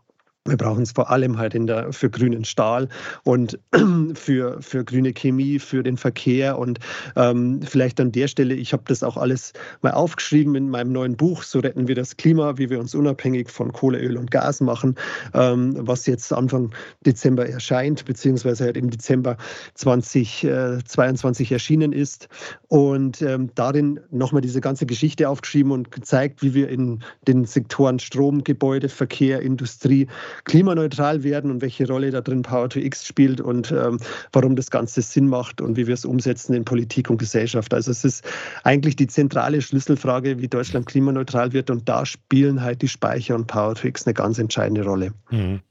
[0.45, 2.89] wir brauchen es vor allem halt in der, für grünen Stahl
[3.23, 3.60] und
[4.13, 6.58] für, für grüne Chemie, für den Verkehr.
[6.58, 6.80] Und
[7.15, 11.17] ähm, vielleicht an der Stelle, ich habe das auch alles mal aufgeschrieben in meinem neuen
[11.17, 14.62] Buch, So retten wir das Klima, wie wir uns unabhängig von Kohle, Öl und Gas
[14.62, 14.95] machen,
[15.34, 16.73] ähm, was jetzt Anfang
[17.06, 19.38] Dezember erscheint, beziehungsweise halt im Dezember
[19.75, 22.28] 2022 erschienen ist.
[22.67, 27.99] Und ähm, darin nochmal diese ganze Geschichte aufgeschrieben und gezeigt, wie wir in den Sektoren
[27.99, 30.08] Strom, Gebäude, Verkehr, Industrie,
[30.43, 33.99] klimaneutral werden und welche Rolle da drin Power to X spielt und ähm,
[34.31, 37.73] warum das Ganze Sinn macht und wie wir es umsetzen in Politik und Gesellschaft.
[37.73, 38.23] Also es ist
[38.63, 43.47] eigentlich die zentrale Schlüsselfrage, wie Deutschland klimaneutral wird und da spielen halt die Speicher und
[43.47, 45.13] Power to X eine ganz entscheidende Rolle.
[45.29, 45.61] Mhm.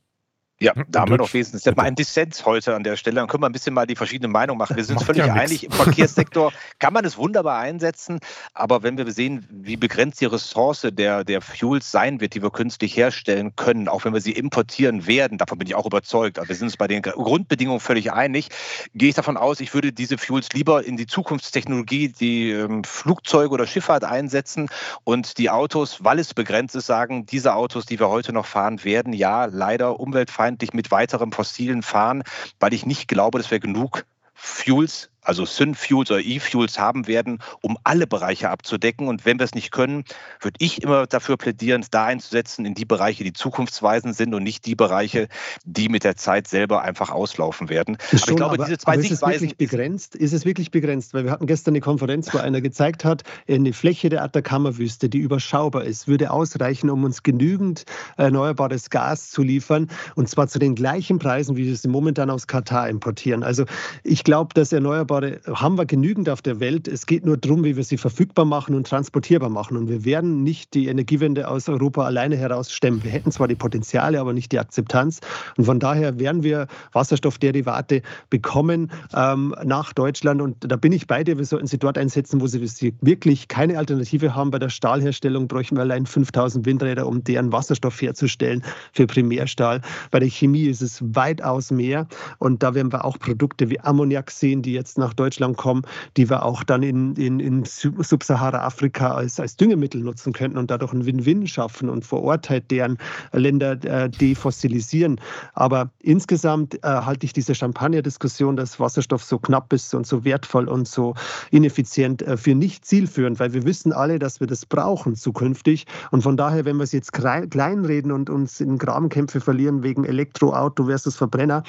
[0.61, 3.17] Ja, hm, da haben wir noch wesentlich mal einen Dissens heute an der Stelle.
[3.17, 4.77] Dann können wir ein bisschen mal die verschiedenen Meinungen machen.
[4.77, 6.53] Wir sind uns völlig ja einig, im Verkehrssektor.
[6.81, 8.19] Kann man es wunderbar einsetzen,
[8.55, 12.51] aber wenn wir sehen, wie begrenzt die Ressource der, der Fuels sein wird, die wir
[12.51, 16.49] künstlich herstellen können, auch wenn wir sie importieren werden, davon bin ich auch überzeugt, aber
[16.49, 18.49] wir sind uns bei den Grundbedingungen völlig einig,
[18.95, 23.51] gehe ich davon aus, ich würde diese Fuels lieber in die Zukunftstechnologie, die ähm, Flugzeuge
[23.51, 24.69] oder Schifffahrt einsetzen
[25.05, 28.83] und die Autos, weil es begrenzt ist, sagen, diese Autos, die wir heute noch fahren,
[28.83, 32.23] werden ja leider umweltfrei klimafeindlich mit weiterem fossilen fahren,
[32.59, 37.77] weil ich nicht glaube, dass wir genug Fuels also Synfuels oder E-Fuels haben werden, um
[37.85, 39.09] alle Bereiche abzudecken.
[39.09, 40.05] Und wenn wir es nicht können,
[40.41, 44.43] würde ich immer dafür plädieren, es da einzusetzen in die Bereiche, die zukunftsweisend sind und
[44.43, 45.29] nicht die Bereiche,
[45.65, 47.99] die mit der Zeit selber einfach auslaufen werden.
[48.11, 49.35] Schon, aber ich glaube, aber, diese zwei aber ist Sichtweisen.
[49.35, 50.15] Es wirklich begrenzt?
[50.15, 51.13] Ist es wirklich begrenzt?
[51.13, 55.19] Weil wir hatten gestern eine Konferenz, wo einer gezeigt hat, eine Fläche der Atacama-Wüste, die
[55.19, 57.85] überschaubar ist, würde ausreichen, um uns genügend
[58.17, 59.89] erneuerbares Gas zu liefern.
[60.15, 63.43] Und zwar zu den gleichen Preisen, wie wir es momentan aus Katar importieren.
[63.43, 63.67] Also
[64.05, 66.89] ich glaube, dass erneuerbare Erneuerbare haben wir genügend auf der Welt.
[66.89, 69.77] Es geht nur darum, wie wir sie verfügbar machen und transportierbar machen.
[69.77, 73.03] Und wir werden nicht die Energiewende aus Europa alleine heraus stemmen.
[73.05, 75.21] Wir hätten zwar die Potenziale, aber nicht die Akzeptanz.
[75.57, 80.41] Und von daher werden wir Wasserstoffderivate bekommen ähm, nach Deutschland.
[80.41, 81.39] Und da bin ich bei dir.
[81.39, 82.61] Wir sollten sie dort einsetzen, wo sie
[83.01, 84.51] wirklich keine Alternative haben.
[84.51, 89.81] Bei der Stahlherstellung bräuchten wir allein 5000 Windräder, um deren Wasserstoff herzustellen für Primärstahl.
[90.11, 92.07] Bei der Chemie ist es weitaus mehr.
[92.39, 95.83] Und da werden wir auch Produkte wie Ammoniak sehen, die jetzt nach Deutschland kommen,
[96.17, 100.93] die wir auch dann in, in, in Subsahara-Afrika als, als Düngemittel nutzen könnten und dadurch
[100.93, 102.99] ein Win-Win schaffen und vor Ort halt deren
[103.33, 105.21] Länder äh, defossilisieren.
[105.55, 110.69] Aber insgesamt äh, halte ich diese Champagner-Diskussion, dass Wasserstoff so knapp ist und so wertvoll
[110.69, 111.15] und so
[111.51, 115.87] ineffizient äh, für nicht zielführend, weil wir wissen alle, dass wir das brauchen zukünftig.
[116.11, 120.85] Und von daher, wenn wir es jetzt kleinreden und uns in Grabenkämpfe verlieren wegen Elektroauto
[120.85, 121.63] versus Verbrenner,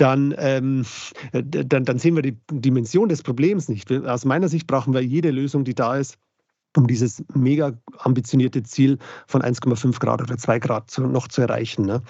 [0.00, 0.86] dann, ähm,
[1.32, 3.92] dann, dann sehen wir die Dimension des Problems nicht.
[3.92, 6.16] Aus meiner Sicht brauchen wir jede Lösung, die da ist,
[6.76, 11.84] um dieses mega ambitionierte Ziel von 1,5 Grad oder 2 Grad zu, noch zu erreichen.
[11.84, 12.02] Ne?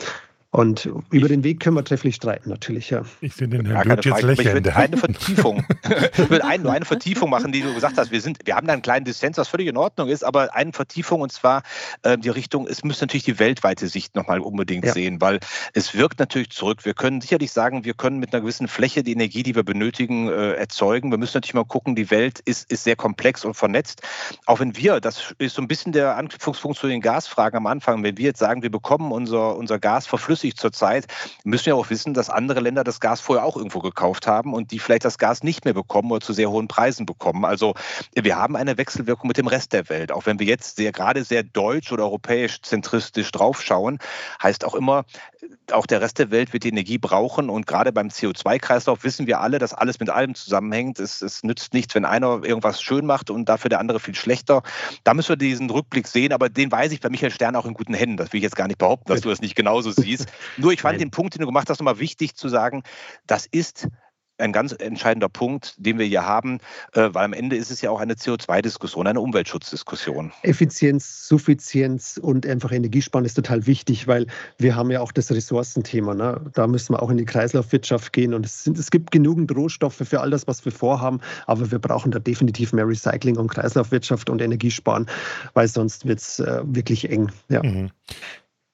[0.53, 3.03] Und über den Weg können wir trefflich streiten, natürlich, ja.
[3.21, 4.59] Ich finde den Herrn Lutz jetzt lächeln.
[4.59, 5.65] Ich will eine Vertiefung,
[6.19, 8.11] ich will ein, nur eine Vertiefung machen, die du gesagt hast.
[8.11, 10.73] Wir, sind, wir haben da einen kleinen Dissens, was völlig in Ordnung ist, aber eine
[10.73, 11.63] Vertiefung und zwar
[12.03, 14.93] äh, die Richtung, es müsste natürlich die weltweite Sicht nochmal unbedingt ja.
[14.93, 15.39] sehen, weil
[15.73, 16.85] es wirkt natürlich zurück.
[16.85, 20.29] Wir können sicherlich sagen, wir können mit einer gewissen Fläche die Energie, die wir benötigen,
[20.29, 21.13] äh, erzeugen.
[21.13, 24.03] Wir müssen natürlich mal gucken, die Welt ist, ist sehr komplex und vernetzt.
[24.47, 28.03] Auch wenn wir, das ist so ein bisschen der Anknüpfungspunkt zu den Gasfragen am Anfang,
[28.03, 31.07] wenn wir jetzt sagen, wir bekommen unser, unser Gas verflüssigt, flüssig zurzeit,
[31.45, 34.73] müssen wir auch wissen, dass andere Länder das Gas vorher auch irgendwo gekauft haben und
[34.73, 37.45] die vielleicht das Gas nicht mehr bekommen oder zu sehr hohen Preisen bekommen.
[37.45, 37.75] Also
[38.15, 40.13] wir haben eine Wechselwirkung mit dem Rest der Welt.
[40.13, 43.99] Auch wenn wir jetzt sehr, gerade sehr deutsch oder europäisch zentristisch draufschauen,
[44.43, 45.05] heißt auch immer,
[45.73, 47.51] auch der Rest der Welt wird die Energie brauchen.
[47.51, 50.99] Und gerade beim CO2-Kreislauf wissen wir alle, dass alles mit allem zusammenhängt.
[50.99, 54.63] Es, es nützt nichts, wenn einer irgendwas schön macht und dafür der andere viel schlechter.
[55.05, 57.75] Da müssen wir diesen Rückblick sehen, aber den weiß ich bei Michael Stern auch in
[57.75, 58.17] guten Händen.
[58.17, 60.27] Das will ich jetzt gar nicht behaupten, dass du das nicht genauso siehst.
[60.57, 61.09] Nur ich fand Nein.
[61.09, 62.83] den Punkt, den du gemacht hast, nochmal wichtig zu sagen,
[63.27, 63.89] das ist
[64.41, 66.59] ein ganz entscheidender Punkt, den wir hier haben,
[66.95, 70.33] äh, weil am Ende ist es ja auch eine CO2-Diskussion, eine Umweltschutzdiskussion.
[70.43, 74.27] Effizienz, Suffizienz und einfach Energiesparen ist total wichtig, weil
[74.59, 76.15] wir haben ja auch das Ressourcenthema.
[76.15, 76.41] Ne?
[76.55, 80.03] Da müssen wir auch in die Kreislaufwirtschaft gehen und es, sind, es gibt genügend Rohstoffe
[80.03, 84.31] für all das, was wir vorhaben, aber wir brauchen da definitiv mehr Recycling und Kreislaufwirtschaft
[84.31, 85.07] und Energiesparen,
[85.55, 87.31] weil sonst wird es äh, wirklich eng.
[87.49, 87.63] Ja.
[87.63, 87.91] Mhm.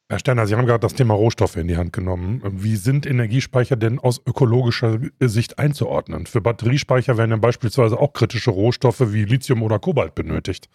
[0.08, 2.40] Herr Sterner, Sie haben gerade das Thema Rohstoffe in die Hand genommen.
[2.44, 6.26] Wie sind Energiespeicher denn aus ökologischer Sicht einzuordnen?
[6.26, 10.68] Für Batteriespeicher werden ja beispielsweise auch kritische Rohstoffe wie Lithium oder Kobalt benötigt.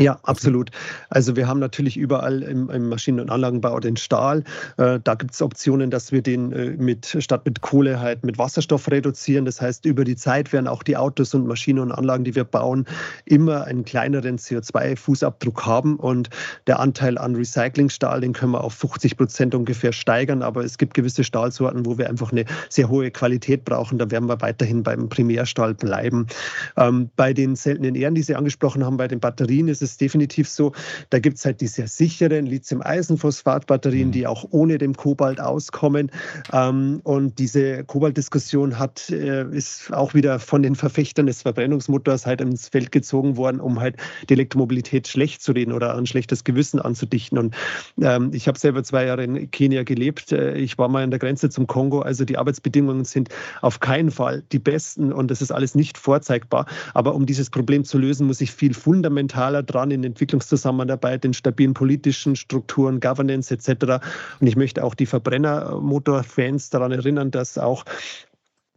[0.00, 0.70] Ja, absolut.
[1.10, 4.44] Also wir haben natürlich überall im, im Maschinen- und Anlagenbau den Stahl.
[4.76, 8.38] Äh, da gibt es Optionen, dass wir den äh, mit, statt mit Kohle halt mit
[8.38, 9.44] Wasserstoff reduzieren.
[9.44, 12.44] Das heißt, über die Zeit werden auch die Autos und Maschinen und Anlagen, die wir
[12.44, 12.86] bauen,
[13.24, 15.96] immer einen kleineren CO2-Fußabdruck haben.
[15.96, 16.30] Und
[16.68, 20.42] der Anteil an Recyclingstahl, den können wir auf 50 Prozent ungefähr steigern.
[20.42, 23.98] Aber es gibt gewisse Stahlsorten, wo wir einfach eine sehr hohe Qualität brauchen.
[23.98, 26.28] Da werden wir weiterhin beim Primärstahl bleiben.
[26.76, 29.96] Ähm, bei den seltenen Ehren, die Sie angesprochen haben, bei den Batterien ist es es
[29.96, 30.72] definitiv so.
[31.10, 36.10] Da gibt es halt die sehr sicheren Lithium-Eisenphosphat-Batterien, die auch ohne dem Kobalt auskommen.
[36.52, 42.40] Ähm, und diese Kobalt-Diskussion hat, äh, ist auch wieder von den Verfechtern des Verbrennungsmotors halt
[42.40, 43.96] ins Feld gezogen worden, um halt
[44.28, 47.38] die Elektromobilität schlecht zu reden oder ein schlechtes Gewissen anzudichten.
[47.38, 47.54] Und
[48.00, 50.32] ähm, ich habe selber zwei Jahre in Kenia gelebt.
[50.32, 52.00] Äh, ich war mal an der Grenze zum Kongo.
[52.00, 53.28] Also die Arbeitsbedingungen sind
[53.62, 56.66] auf keinen Fall die besten und das ist alles nicht vorzeigbar.
[56.94, 61.34] Aber um dieses Problem zu lösen, muss ich viel fundamentaler dran dran in Entwicklungszusammenarbeit, in
[61.34, 64.04] stabilen politischen Strukturen, Governance etc.
[64.40, 67.84] Und ich möchte auch die Verbrennermotorfans daran erinnern, dass auch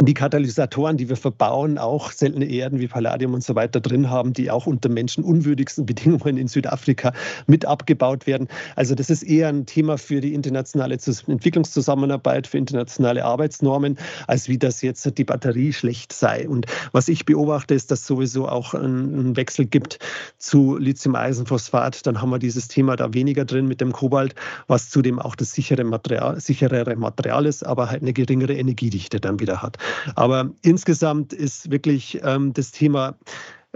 [0.05, 4.33] die Katalysatoren, die wir verbauen, auch seltene Erden wie Palladium und so weiter drin haben,
[4.33, 7.13] die auch unter menschenunwürdigsten Bedingungen in Südafrika
[7.47, 8.47] mit abgebaut werden.
[8.75, 14.57] Also das ist eher ein Thema für die internationale Entwicklungszusammenarbeit, für internationale Arbeitsnormen, als wie
[14.57, 16.47] das jetzt die Batterie schlecht sei.
[16.47, 19.99] Und was ich beobachte, ist, dass sowieso auch ein Wechsel gibt
[20.37, 22.05] zu Lithium-Eisenphosphat.
[22.07, 24.35] Dann haben wir dieses Thema da weniger drin mit dem Kobalt,
[24.67, 29.39] was zudem auch das sichere Material, sicherere Material ist, aber halt eine geringere Energiedichte dann
[29.39, 29.77] wieder hat.
[30.15, 33.17] Aber insgesamt ist wirklich ähm, das Thema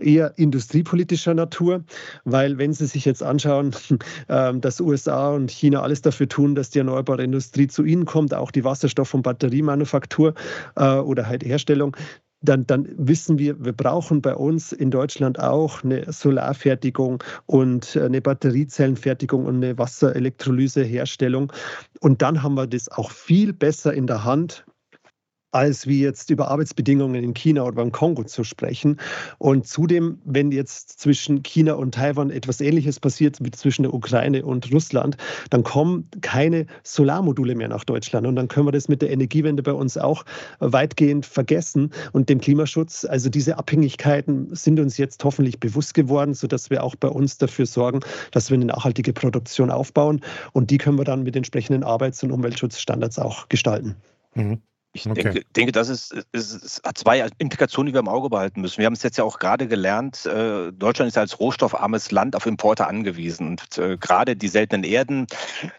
[0.01, 1.83] eher industriepolitischer Natur,
[2.25, 3.75] weil wenn Sie sich jetzt anschauen,
[4.29, 8.33] ähm, dass USA und China alles dafür tun, dass die erneuerbare Industrie zu ihnen kommt,
[8.33, 10.33] auch die Wasserstoff- und Batteriemanufaktur
[10.75, 11.95] äh, oder halt Herstellung,
[12.41, 18.21] dann, dann, wissen wir, wir brauchen bei uns in Deutschland auch eine Solarfertigung und eine
[18.21, 21.51] Batteriezellenfertigung und eine Wasserelektrolyseherstellung.
[22.01, 24.63] Und dann haben wir das auch viel besser in der Hand,
[25.55, 28.99] als wie jetzt über Arbeitsbedingungen in China oder beim Kongo zu sprechen.
[29.37, 34.45] Und zudem, wenn jetzt zwischen China und Taiwan etwas Ähnliches passiert wie zwischen der Ukraine
[34.45, 35.15] und Russland,
[35.51, 38.27] dann kommen keine Solarmodule mehr nach Deutschland.
[38.27, 40.25] Und dann können wir das mit der Energiewende bei uns auch
[40.59, 41.91] weitgehend vergessen.
[42.11, 46.97] Und dem Klimaschutz, also diese Abhängigkeiten sind uns jetzt hoffentlich bewusst geworden, sodass wir auch
[46.97, 50.19] bei uns dafür sorgen, dass wir eine nachhaltige Produktion aufbauen.
[50.51, 53.95] Und die können wir dann mit entsprechenden Arbeits- und Umweltschutzstandards auch gestalten.
[54.33, 54.59] Mhm.
[54.95, 55.23] Ich okay.
[55.23, 58.77] denke, denke, das ist, ist, ist, hat zwei Implikationen, die wir im Auge behalten müssen.
[58.77, 62.45] Wir haben es jetzt ja auch gerade gelernt, äh, Deutschland ist als rohstoffarmes Land auf
[62.45, 63.49] Importe angewiesen.
[63.49, 65.27] Und äh, gerade die seltenen Erden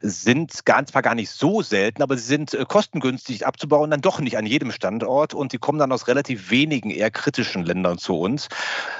[0.02, 4.20] sind gar, zwar gar nicht so selten, aber sie sind äh, kostengünstig abzubauen, dann doch
[4.20, 8.20] nicht an jedem Standort und die kommen dann aus relativ wenigen eher kritischen Ländern zu
[8.20, 8.48] uns.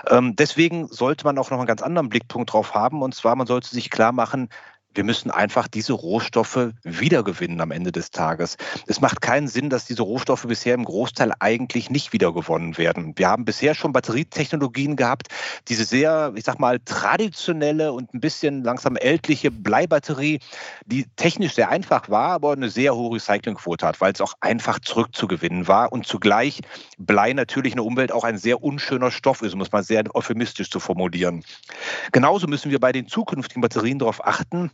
[0.09, 3.03] Ähm, deswegen sollte man auch noch einen ganz anderen Blickpunkt drauf haben.
[3.03, 4.49] Und zwar, man sollte sich klar machen,
[4.97, 8.57] wir müssen einfach diese Rohstoffe wiedergewinnen am Ende des Tages.
[8.87, 13.13] Es macht keinen Sinn, dass diese Rohstoffe bisher im Großteil eigentlich nicht wiedergewonnen werden.
[13.17, 15.29] Wir haben bisher schon Batterietechnologien gehabt,
[15.69, 20.41] diese sehr, ich sag mal, traditionelle und ein bisschen langsam ältliche Bleibatterie,
[20.87, 24.79] die technisch sehr einfach war, aber eine sehr hohe Recyclingquote hat, weil es auch einfach
[24.81, 26.61] zurückzugewinnen war und zugleich
[26.99, 30.05] Blei natürlich in der Umwelt auch ein sehr unschöner Stoff ist, um es mal sehr
[30.15, 31.45] euphemistisch zu formulieren.
[32.13, 34.71] Genauso müssen wir bei den zukünftigen Batterien darauf achten,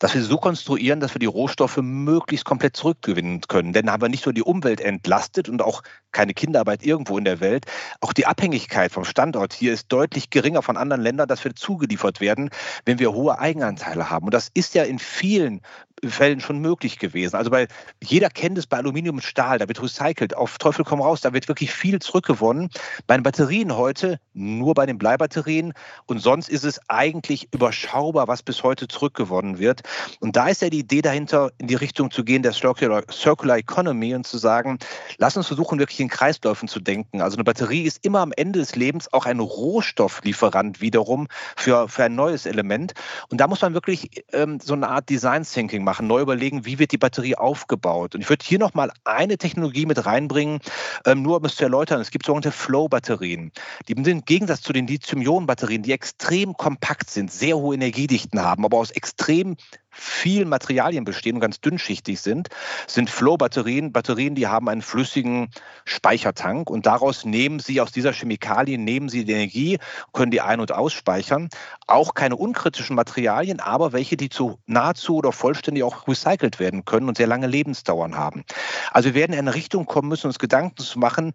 [0.00, 3.72] dass wir so konstruieren, dass wir die Rohstoffe möglichst komplett zurückgewinnen können.
[3.72, 7.40] Denn haben wir nicht nur die Umwelt entlastet und auch keine Kinderarbeit irgendwo in der
[7.40, 7.66] Welt,
[8.00, 12.20] auch die Abhängigkeit vom Standort hier ist deutlich geringer von anderen Ländern, dass wir zugeliefert
[12.20, 12.50] werden,
[12.84, 14.26] wenn wir hohe Eigenanteile haben.
[14.26, 15.60] Und das ist ja in vielen
[16.04, 17.36] Fällen schon möglich gewesen.
[17.36, 17.68] Also bei
[18.02, 21.32] jeder kennt es bei Aluminium und Stahl, da wird recycelt, auf Teufel komm raus, da
[21.32, 22.70] wird wirklich viel zurückgewonnen.
[23.06, 25.72] Bei den Batterien heute nur bei den Bleibatterien
[26.04, 29.82] und sonst ist es eigentlich überschaubar, was bis heute zurückgewonnen wird.
[30.20, 33.56] Und da ist ja die Idee dahinter, in die Richtung zu gehen der Circular, Circular
[33.56, 34.78] Economy und zu sagen,
[35.16, 37.22] lass uns versuchen, wirklich in Kreisläufen zu denken.
[37.22, 42.04] Also eine Batterie ist immer am Ende des Lebens auch ein Rohstofflieferant wiederum für, für
[42.04, 42.92] ein neues Element.
[43.30, 46.78] Und da muss man wirklich ähm, so eine Art Design Thinking machen, neu überlegen, wie
[46.78, 48.14] wird die Batterie aufgebaut.
[48.14, 50.60] Und ich würde hier nochmal eine Technologie mit reinbringen,
[51.06, 52.02] ähm, nur um es zu erläutern.
[52.02, 53.52] Es gibt sogenannte Flow-Batterien.
[53.88, 58.66] Die sind im Gegensatz zu den Lithium-Ionen-Batterien, die extrem kompakt sind, sehr hohe Energiedichten haben,
[58.66, 59.56] aber aus extrem
[59.96, 62.48] vielen Materialien bestehen und ganz dünnschichtig sind,
[62.86, 63.92] sind Flow-Batterien.
[63.92, 65.48] Batterien, die haben einen flüssigen
[65.84, 69.78] Speichertank und daraus nehmen sie, aus dieser Chemikalien nehmen sie die Energie,
[70.12, 71.48] können die ein- und ausspeichern.
[71.86, 77.08] Auch keine unkritischen Materialien, aber welche, die zu nahezu oder vollständig auch recycelt werden können
[77.08, 78.44] und sehr lange Lebensdauern haben.
[78.92, 81.32] Also wir werden in eine Richtung kommen müssen, uns Gedanken zu machen,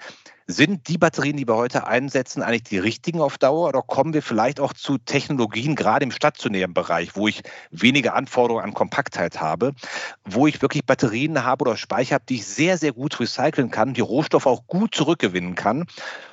[0.51, 4.21] sind die Batterien, die wir heute einsetzen, eigentlich die richtigen auf Dauer oder kommen wir
[4.21, 7.41] vielleicht auch zu Technologien, gerade im stationären Bereich, wo ich
[7.71, 9.73] weniger Anforderungen an Kompaktheit habe,
[10.25, 13.93] wo ich wirklich Batterien habe oder Speicher habe, die ich sehr, sehr gut recyceln kann,
[13.93, 15.85] die Rohstoffe auch gut zurückgewinnen kann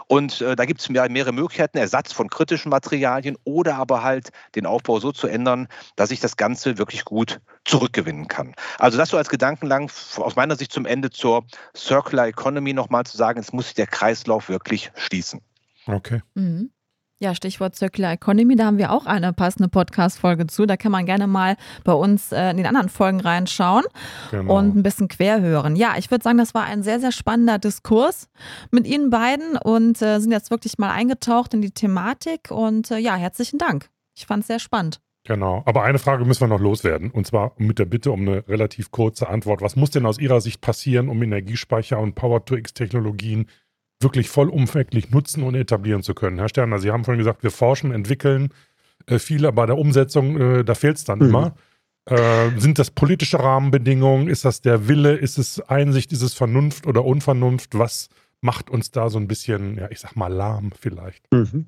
[0.09, 4.67] und äh, da gibt es mehrere Möglichkeiten, Ersatz von kritischen Materialien oder aber halt den
[4.67, 8.55] Aufbau so zu ändern, dass ich das Ganze wirklich gut zurückgewinnen kann.
[8.79, 11.45] Also das so als Gedankenlang aus meiner Sicht zum Ende zur
[11.77, 15.43] Circular Economy nochmal zu sagen, es muss sich der Kreislauf wirklich schließen.
[15.87, 16.23] Okay.
[16.35, 16.71] Mhm.
[17.21, 20.67] Ja, Stichwort Circular Economy, da haben wir auch eine passende Podcast-Folge zu.
[20.67, 23.83] Da kann man gerne mal bei uns äh, in den anderen Folgen reinschauen
[24.31, 24.57] genau.
[24.57, 25.75] und ein bisschen quer hören.
[25.75, 28.29] Ja, ich würde sagen, das war ein sehr, sehr spannender Diskurs
[28.71, 32.53] mit Ihnen beiden und äh, sind jetzt wirklich mal eingetaucht in die Thematik.
[32.53, 33.91] Und äh, ja, herzlichen Dank.
[34.17, 35.01] Ich fand es sehr spannend.
[35.25, 38.47] Genau, aber eine Frage müssen wir noch loswerden und zwar mit der Bitte um eine
[38.49, 39.61] relativ kurze Antwort.
[39.61, 43.47] Was muss denn aus Ihrer Sicht passieren, um Energiespeicher und Power-to-X-Technologien
[44.01, 46.39] wirklich vollumfänglich nutzen und etablieren zu können.
[46.39, 48.51] Herr Sterner, Sie haben vorhin gesagt, wir forschen, entwickeln
[49.07, 51.25] äh, viel, aber bei der Umsetzung, äh, da fehlt es dann mhm.
[51.27, 51.55] immer.
[52.07, 54.29] Äh, sind das politische Rahmenbedingungen?
[54.29, 55.15] Ist das der Wille?
[55.15, 56.13] Ist es Einsicht?
[56.13, 57.77] Ist es Vernunft oder Unvernunft?
[57.79, 58.09] Was
[58.41, 61.25] macht uns da so ein bisschen, ja, ich sag mal, lahm vielleicht.
[61.33, 61.67] Mhm.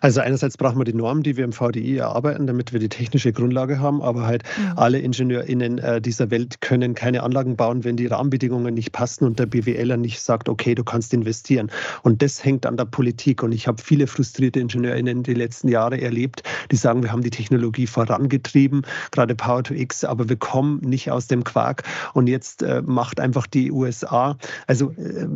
[0.00, 3.32] Also einerseits brauchen wir die Normen, die wir im VDI erarbeiten, damit wir die technische
[3.32, 4.78] Grundlage haben, aber halt mhm.
[4.78, 9.38] alle IngenieurInnen äh, dieser Welt können keine Anlagen bauen, wenn die Rahmenbedingungen nicht passen und
[9.40, 11.72] der BWLer nicht sagt, okay, du kannst investieren.
[12.02, 13.42] Und das hängt an der Politik.
[13.42, 17.30] Und ich habe viele frustrierte IngenieurInnen die letzten Jahre erlebt, die sagen, wir haben die
[17.30, 21.82] Technologie vorangetrieben, gerade Power to X, aber wir kommen nicht aus dem Quark.
[22.14, 24.36] Und jetzt äh, macht einfach die USA,
[24.66, 25.26] also äh,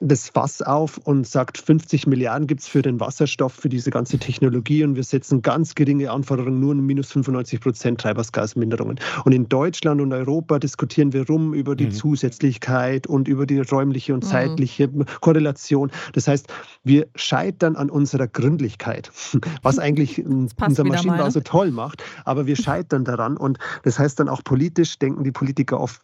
[0.00, 4.18] das Fass auf und sagt, 50 Milliarden gibt es für den Wasserstoff, für diese ganze
[4.18, 9.00] Technologie und wir setzen ganz geringe Anforderungen, nur minus 95 Prozent Treibhausgasminderungen.
[9.24, 11.92] Und in Deutschland und Europa diskutieren wir rum über die mhm.
[11.92, 14.28] Zusätzlichkeit und über die räumliche und mhm.
[14.28, 15.06] zeitliche mhm.
[15.20, 15.90] Korrelation.
[16.12, 16.48] Das heißt,
[16.84, 19.10] wir scheitern an unserer Gründlichkeit,
[19.62, 21.30] was eigentlich unser Maschinenbau ne?
[21.30, 25.32] so toll macht, aber wir scheitern daran und das heißt dann auch politisch denken die
[25.32, 26.02] Politiker oft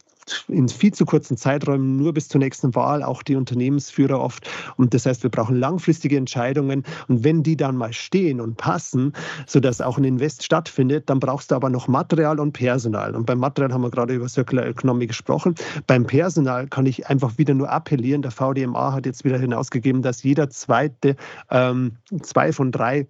[0.49, 4.49] in viel zu kurzen Zeiträumen nur bis zur nächsten Wahl, auch die Unternehmensführer oft.
[4.77, 6.85] Und das heißt, wir brauchen langfristige Entscheidungen.
[7.09, 9.13] Und wenn die dann mal stehen und passen,
[9.47, 13.15] sodass auch ein Invest stattfindet, dann brauchst du aber noch Material und Personal.
[13.15, 15.55] Und beim Material haben wir gerade über Circular Economy gesprochen.
[15.87, 18.23] Beim Personal kann ich einfach wieder nur appellieren.
[18.23, 21.17] Der VDMA hat jetzt wieder hinausgegeben, dass jeder zweite,
[21.51, 23.07] ähm, zwei von drei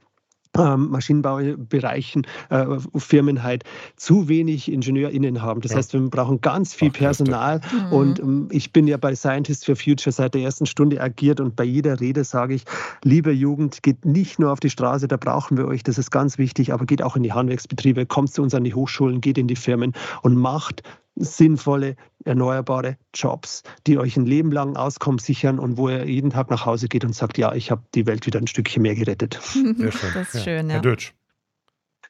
[0.58, 3.64] ähm, Maschinenbaubereichen, äh, Firmen halt
[3.96, 5.60] zu wenig IngenieurInnen haben.
[5.60, 5.78] Das ja.
[5.78, 7.60] heißt, wir brauchen ganz viel Personal.
[7.72, 7.92] Mhm.
[7.92, 11.56] Und ähm, ich bin ja bei Scientists for Future seit der ersten Stunde agiert und
[11.56, 12.64] bei jeder Rede sage ich,
[13.02, 16.38] liebe Jugend, geht nicht nur auf die Straße, da brauchen wir euch, das ist ganz
[16.38, 19.48] wichtig, aber geht auch in die Handwerksbetriebe, kommt zu uns an die Hochschulen, geht in
[19.48, 19.92] die Firmen
[20.22, 20.82] und macht
[21.14, 26.50] sinnvolle, erneuerbare Jobs, die euch ein Leben lang Auskommen sichern und wo ihr jeden Tag
[26.50, 29.38] nach Hause geht und sagt, ja, ich habe die Welt wieder ein Stückchen mehr gerettet.
[29.42, 30.10] Sehr schön.
[30.14, 30.40] Das ist ja.
[30.40, 30.74] schön, ja.
[30.74, 31.14] Herr Deutsch.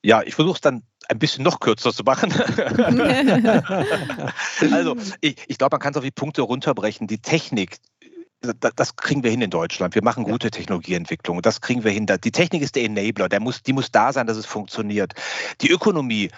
[0.04, 2.32] Ja, ich versuche es dann ein bisschen noch kürzer zu machen.
[4.72, 7.06] also, ich, ich glaube, man kann es auf die Punkte runterbrechen.
[7.06, 7.76] Die Technik,
[8.40, 9.94] das kriegen wir hin in Deutschland.
[9.94, 11.42] Wir machen gute Technologieentwicklung.
[11.42, 12.06] Das kriegen wir hin.
[12.06, 13.28] Die Technik ist der Enabler.
[13.28, 15.12] Der muss, die muss da sein, dass es funktioniert.
[15.60, 16.30] Die Ökonomie,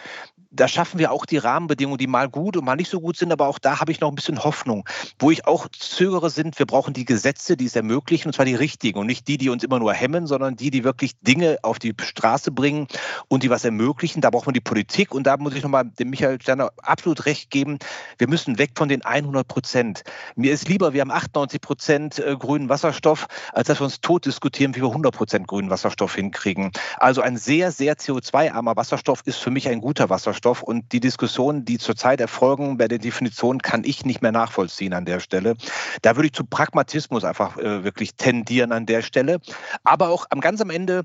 [0.54, 3.32] da schaffen wir auch die Rahmenbedingungen, die mal gut und mal nicht so gut sind,
[3.32, 4.88] aber auch da habe ich noch ein bisschen Hoffnung.
[5.18, 8.54] Wo ich auch zögere sind, wir brauchen die Gesetze, die es ermöglichen, und zwar die
[8.54, 11.78] richtigen und nicht die, die uns immer nur hemmen, sondern die, die wirklich Dinge auf
[11.78, 12.86] die Straße bringen
[13.28, 14.20] und die was ermöglichen.
[14.20, 17.50] Da braucht man die Politik und da muss ich nochmal dem Michael Sterner absolut recht
[17.50, 17.78] geben.
[18.18, 20.04] Wir müssen weg von den 100 Prozent.
[20.36, 24.26] Mir ist lieber, wir haben 98 Prozent äh, grünen Wasserstoff, als dass wir uns tot
[24.26, 26.70] diskutieren, wie wir 100 Prozent grünen Wasserstoff hinkriegen.
[26.98, 30.43] Also ein sehr, sehr CO2-armer Wasserstoff ist für mich ein guter Wasserstoff.
[30.44, 30.62] Rohstoff.
[30.62, 35.04] Und die Diskussionen, die zurzeit erfolgen bei der Definition, kann ich nicht mehr nachvollziehen an
[35.04, 35.54] der Stelle.
[36.02, 39.40] Da würde ich zu Pragmatismus einfach äh, wirklich tendieren an der Stelle.
[39.82, 41.04] Aber auch am ganz am Ende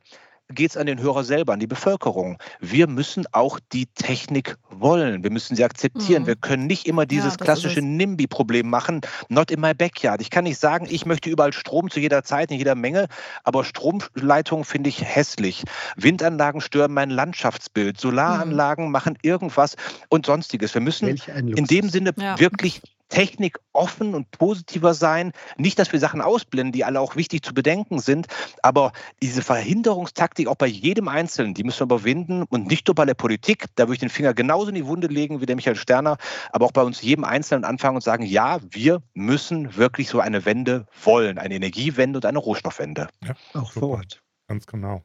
[0.54, 2.38] geht es an den Hörer selber, an die Bevölkerung.
[2.60, 5.24] Wir müssen auch die Technik wollen.
[5.24, 6.24] Wir müssen sie akzeptieren.
[6.24, 6.28] Mhm.
[6.28, 9.02] Wir können nicht immer dieses ja, klassische NIMBY-Problem machen.
[9.30, 10.22] Not in my backyard.
[10.22, 13.08] Ich kann nicht sagen, ich möchte überall Strom zu jeder Zeit, in jeder Menge,
[13.44, 15.64] aber Stromleitungen finde ich hässlich.
[15.96, 18.00] Windanlagen stören mein Landschaftsbild.
[18.00, 18.92] Solaranlagen mhm.
[18.92, 19.76] machen irgendwas
[20.10, 20.74] und sonstiges.
[20.74, 22.40] Wir müssen in dem Sinne ja.
[22.40, 25.32] wirklich Technik offen und positiver sein.
[25.58, 28.28] Nicht, dass wir Sachen ausblenden, die alle auch wichtig zu bedenken sind,
[28.64, 28.92] aber
[29.22, 33.14] diese Verhinderungstaktik auch bei jedem Einzelnen, die müssen wir überwinden und nicht nur bei der
[33.16, 33.66] Politik.
[33.76, 36.18] Da würde ich den Finger genauso in die Wunde legen wie der Michael Sterner,
[36.52, 40.46] aber auch bei uns jedem Einzelnen anfangen und sagen, ja, wir müssen wirklich so eine
[40.46, 43.10] Wende wollen, eine Energiewende und eine Rohstoffwende.
[43.26, 44.22] Ja, auch vor Ort.
[44.48, 45.04] Ganz genau.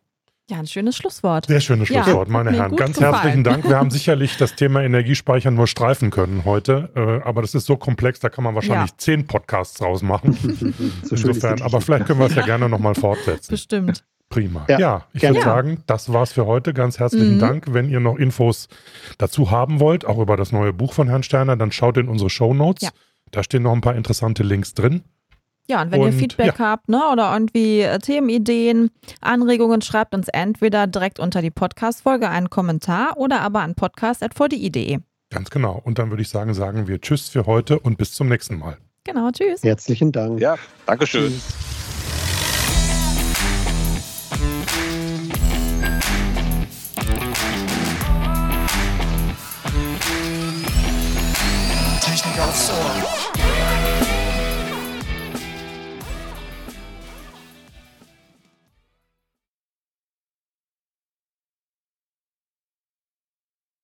[0.51, 1.47] Ja, ein schönes Schlusswort.
[1.47, 2.77] Sehr schönes Schlusswort, ja, meine Herren.
[2.77, 3.15] Ganz gefallen.
[3.15, 3.67] herzlichen Dank.
[3.67, 7.79] Wir haben sicherlich das Thema Energiespeichern nur streifen können heute, äh, aber das ist so
[7.79, 8.99] komplex, da kann man wahrscheinlich ja.
[8.99, 10.35] zehn Podcasts draus machen.
[11.03, 13.53] so Insofern, aber vielleicht können wir es ja gerne nochmal fortsetzen.
[13.53, 14.05] Bestimmt.
[14.29, 14.67] Prima.
[14.69, 16.75] Ja, ja ich würde sagen, das war's für heute.
[16.75, 17.41] Ganz herzlichen mhm.
[17.41, 17.73] Dank.
[17.73, 18.69] Wenn ihr noch Infos
[19.17, 22.29] dazu haben wollt, auch über das neue Buch von Herrn Sterner, dann schaut in unsere
[22.29, 22.83] Show Notes.
[22.83, 22.91] Ja.
[23.31, 25.05] Da stehen noch ein paar interessante Links drin.
[25.69, 26.67] Ja, und wenn und, ihr Feedback ja.
[26.67, 28.91] habt, ne, oder irgendwie äh, Themenideen,
[29.21, 34.99] Anregungen, schreibt uns entweder direkt unter die Podcast-Folge einen Kommentar oder aber an podcast.vdi.de.
[35.31, 35.81] Ganz genau.
[35.83, 38.77] Und dann würde ich sagen, sagen wir Tschüss für heute und bis zum nächsten Mal.
[39.05, 39.63] Genau, tschüss.
[39.63, 40.41] Herzlichen Dank.
[40.41, 40.57] Ja,
[40.87, 41.33] Dankeschön.
[41.33, 41.74] Tschüss.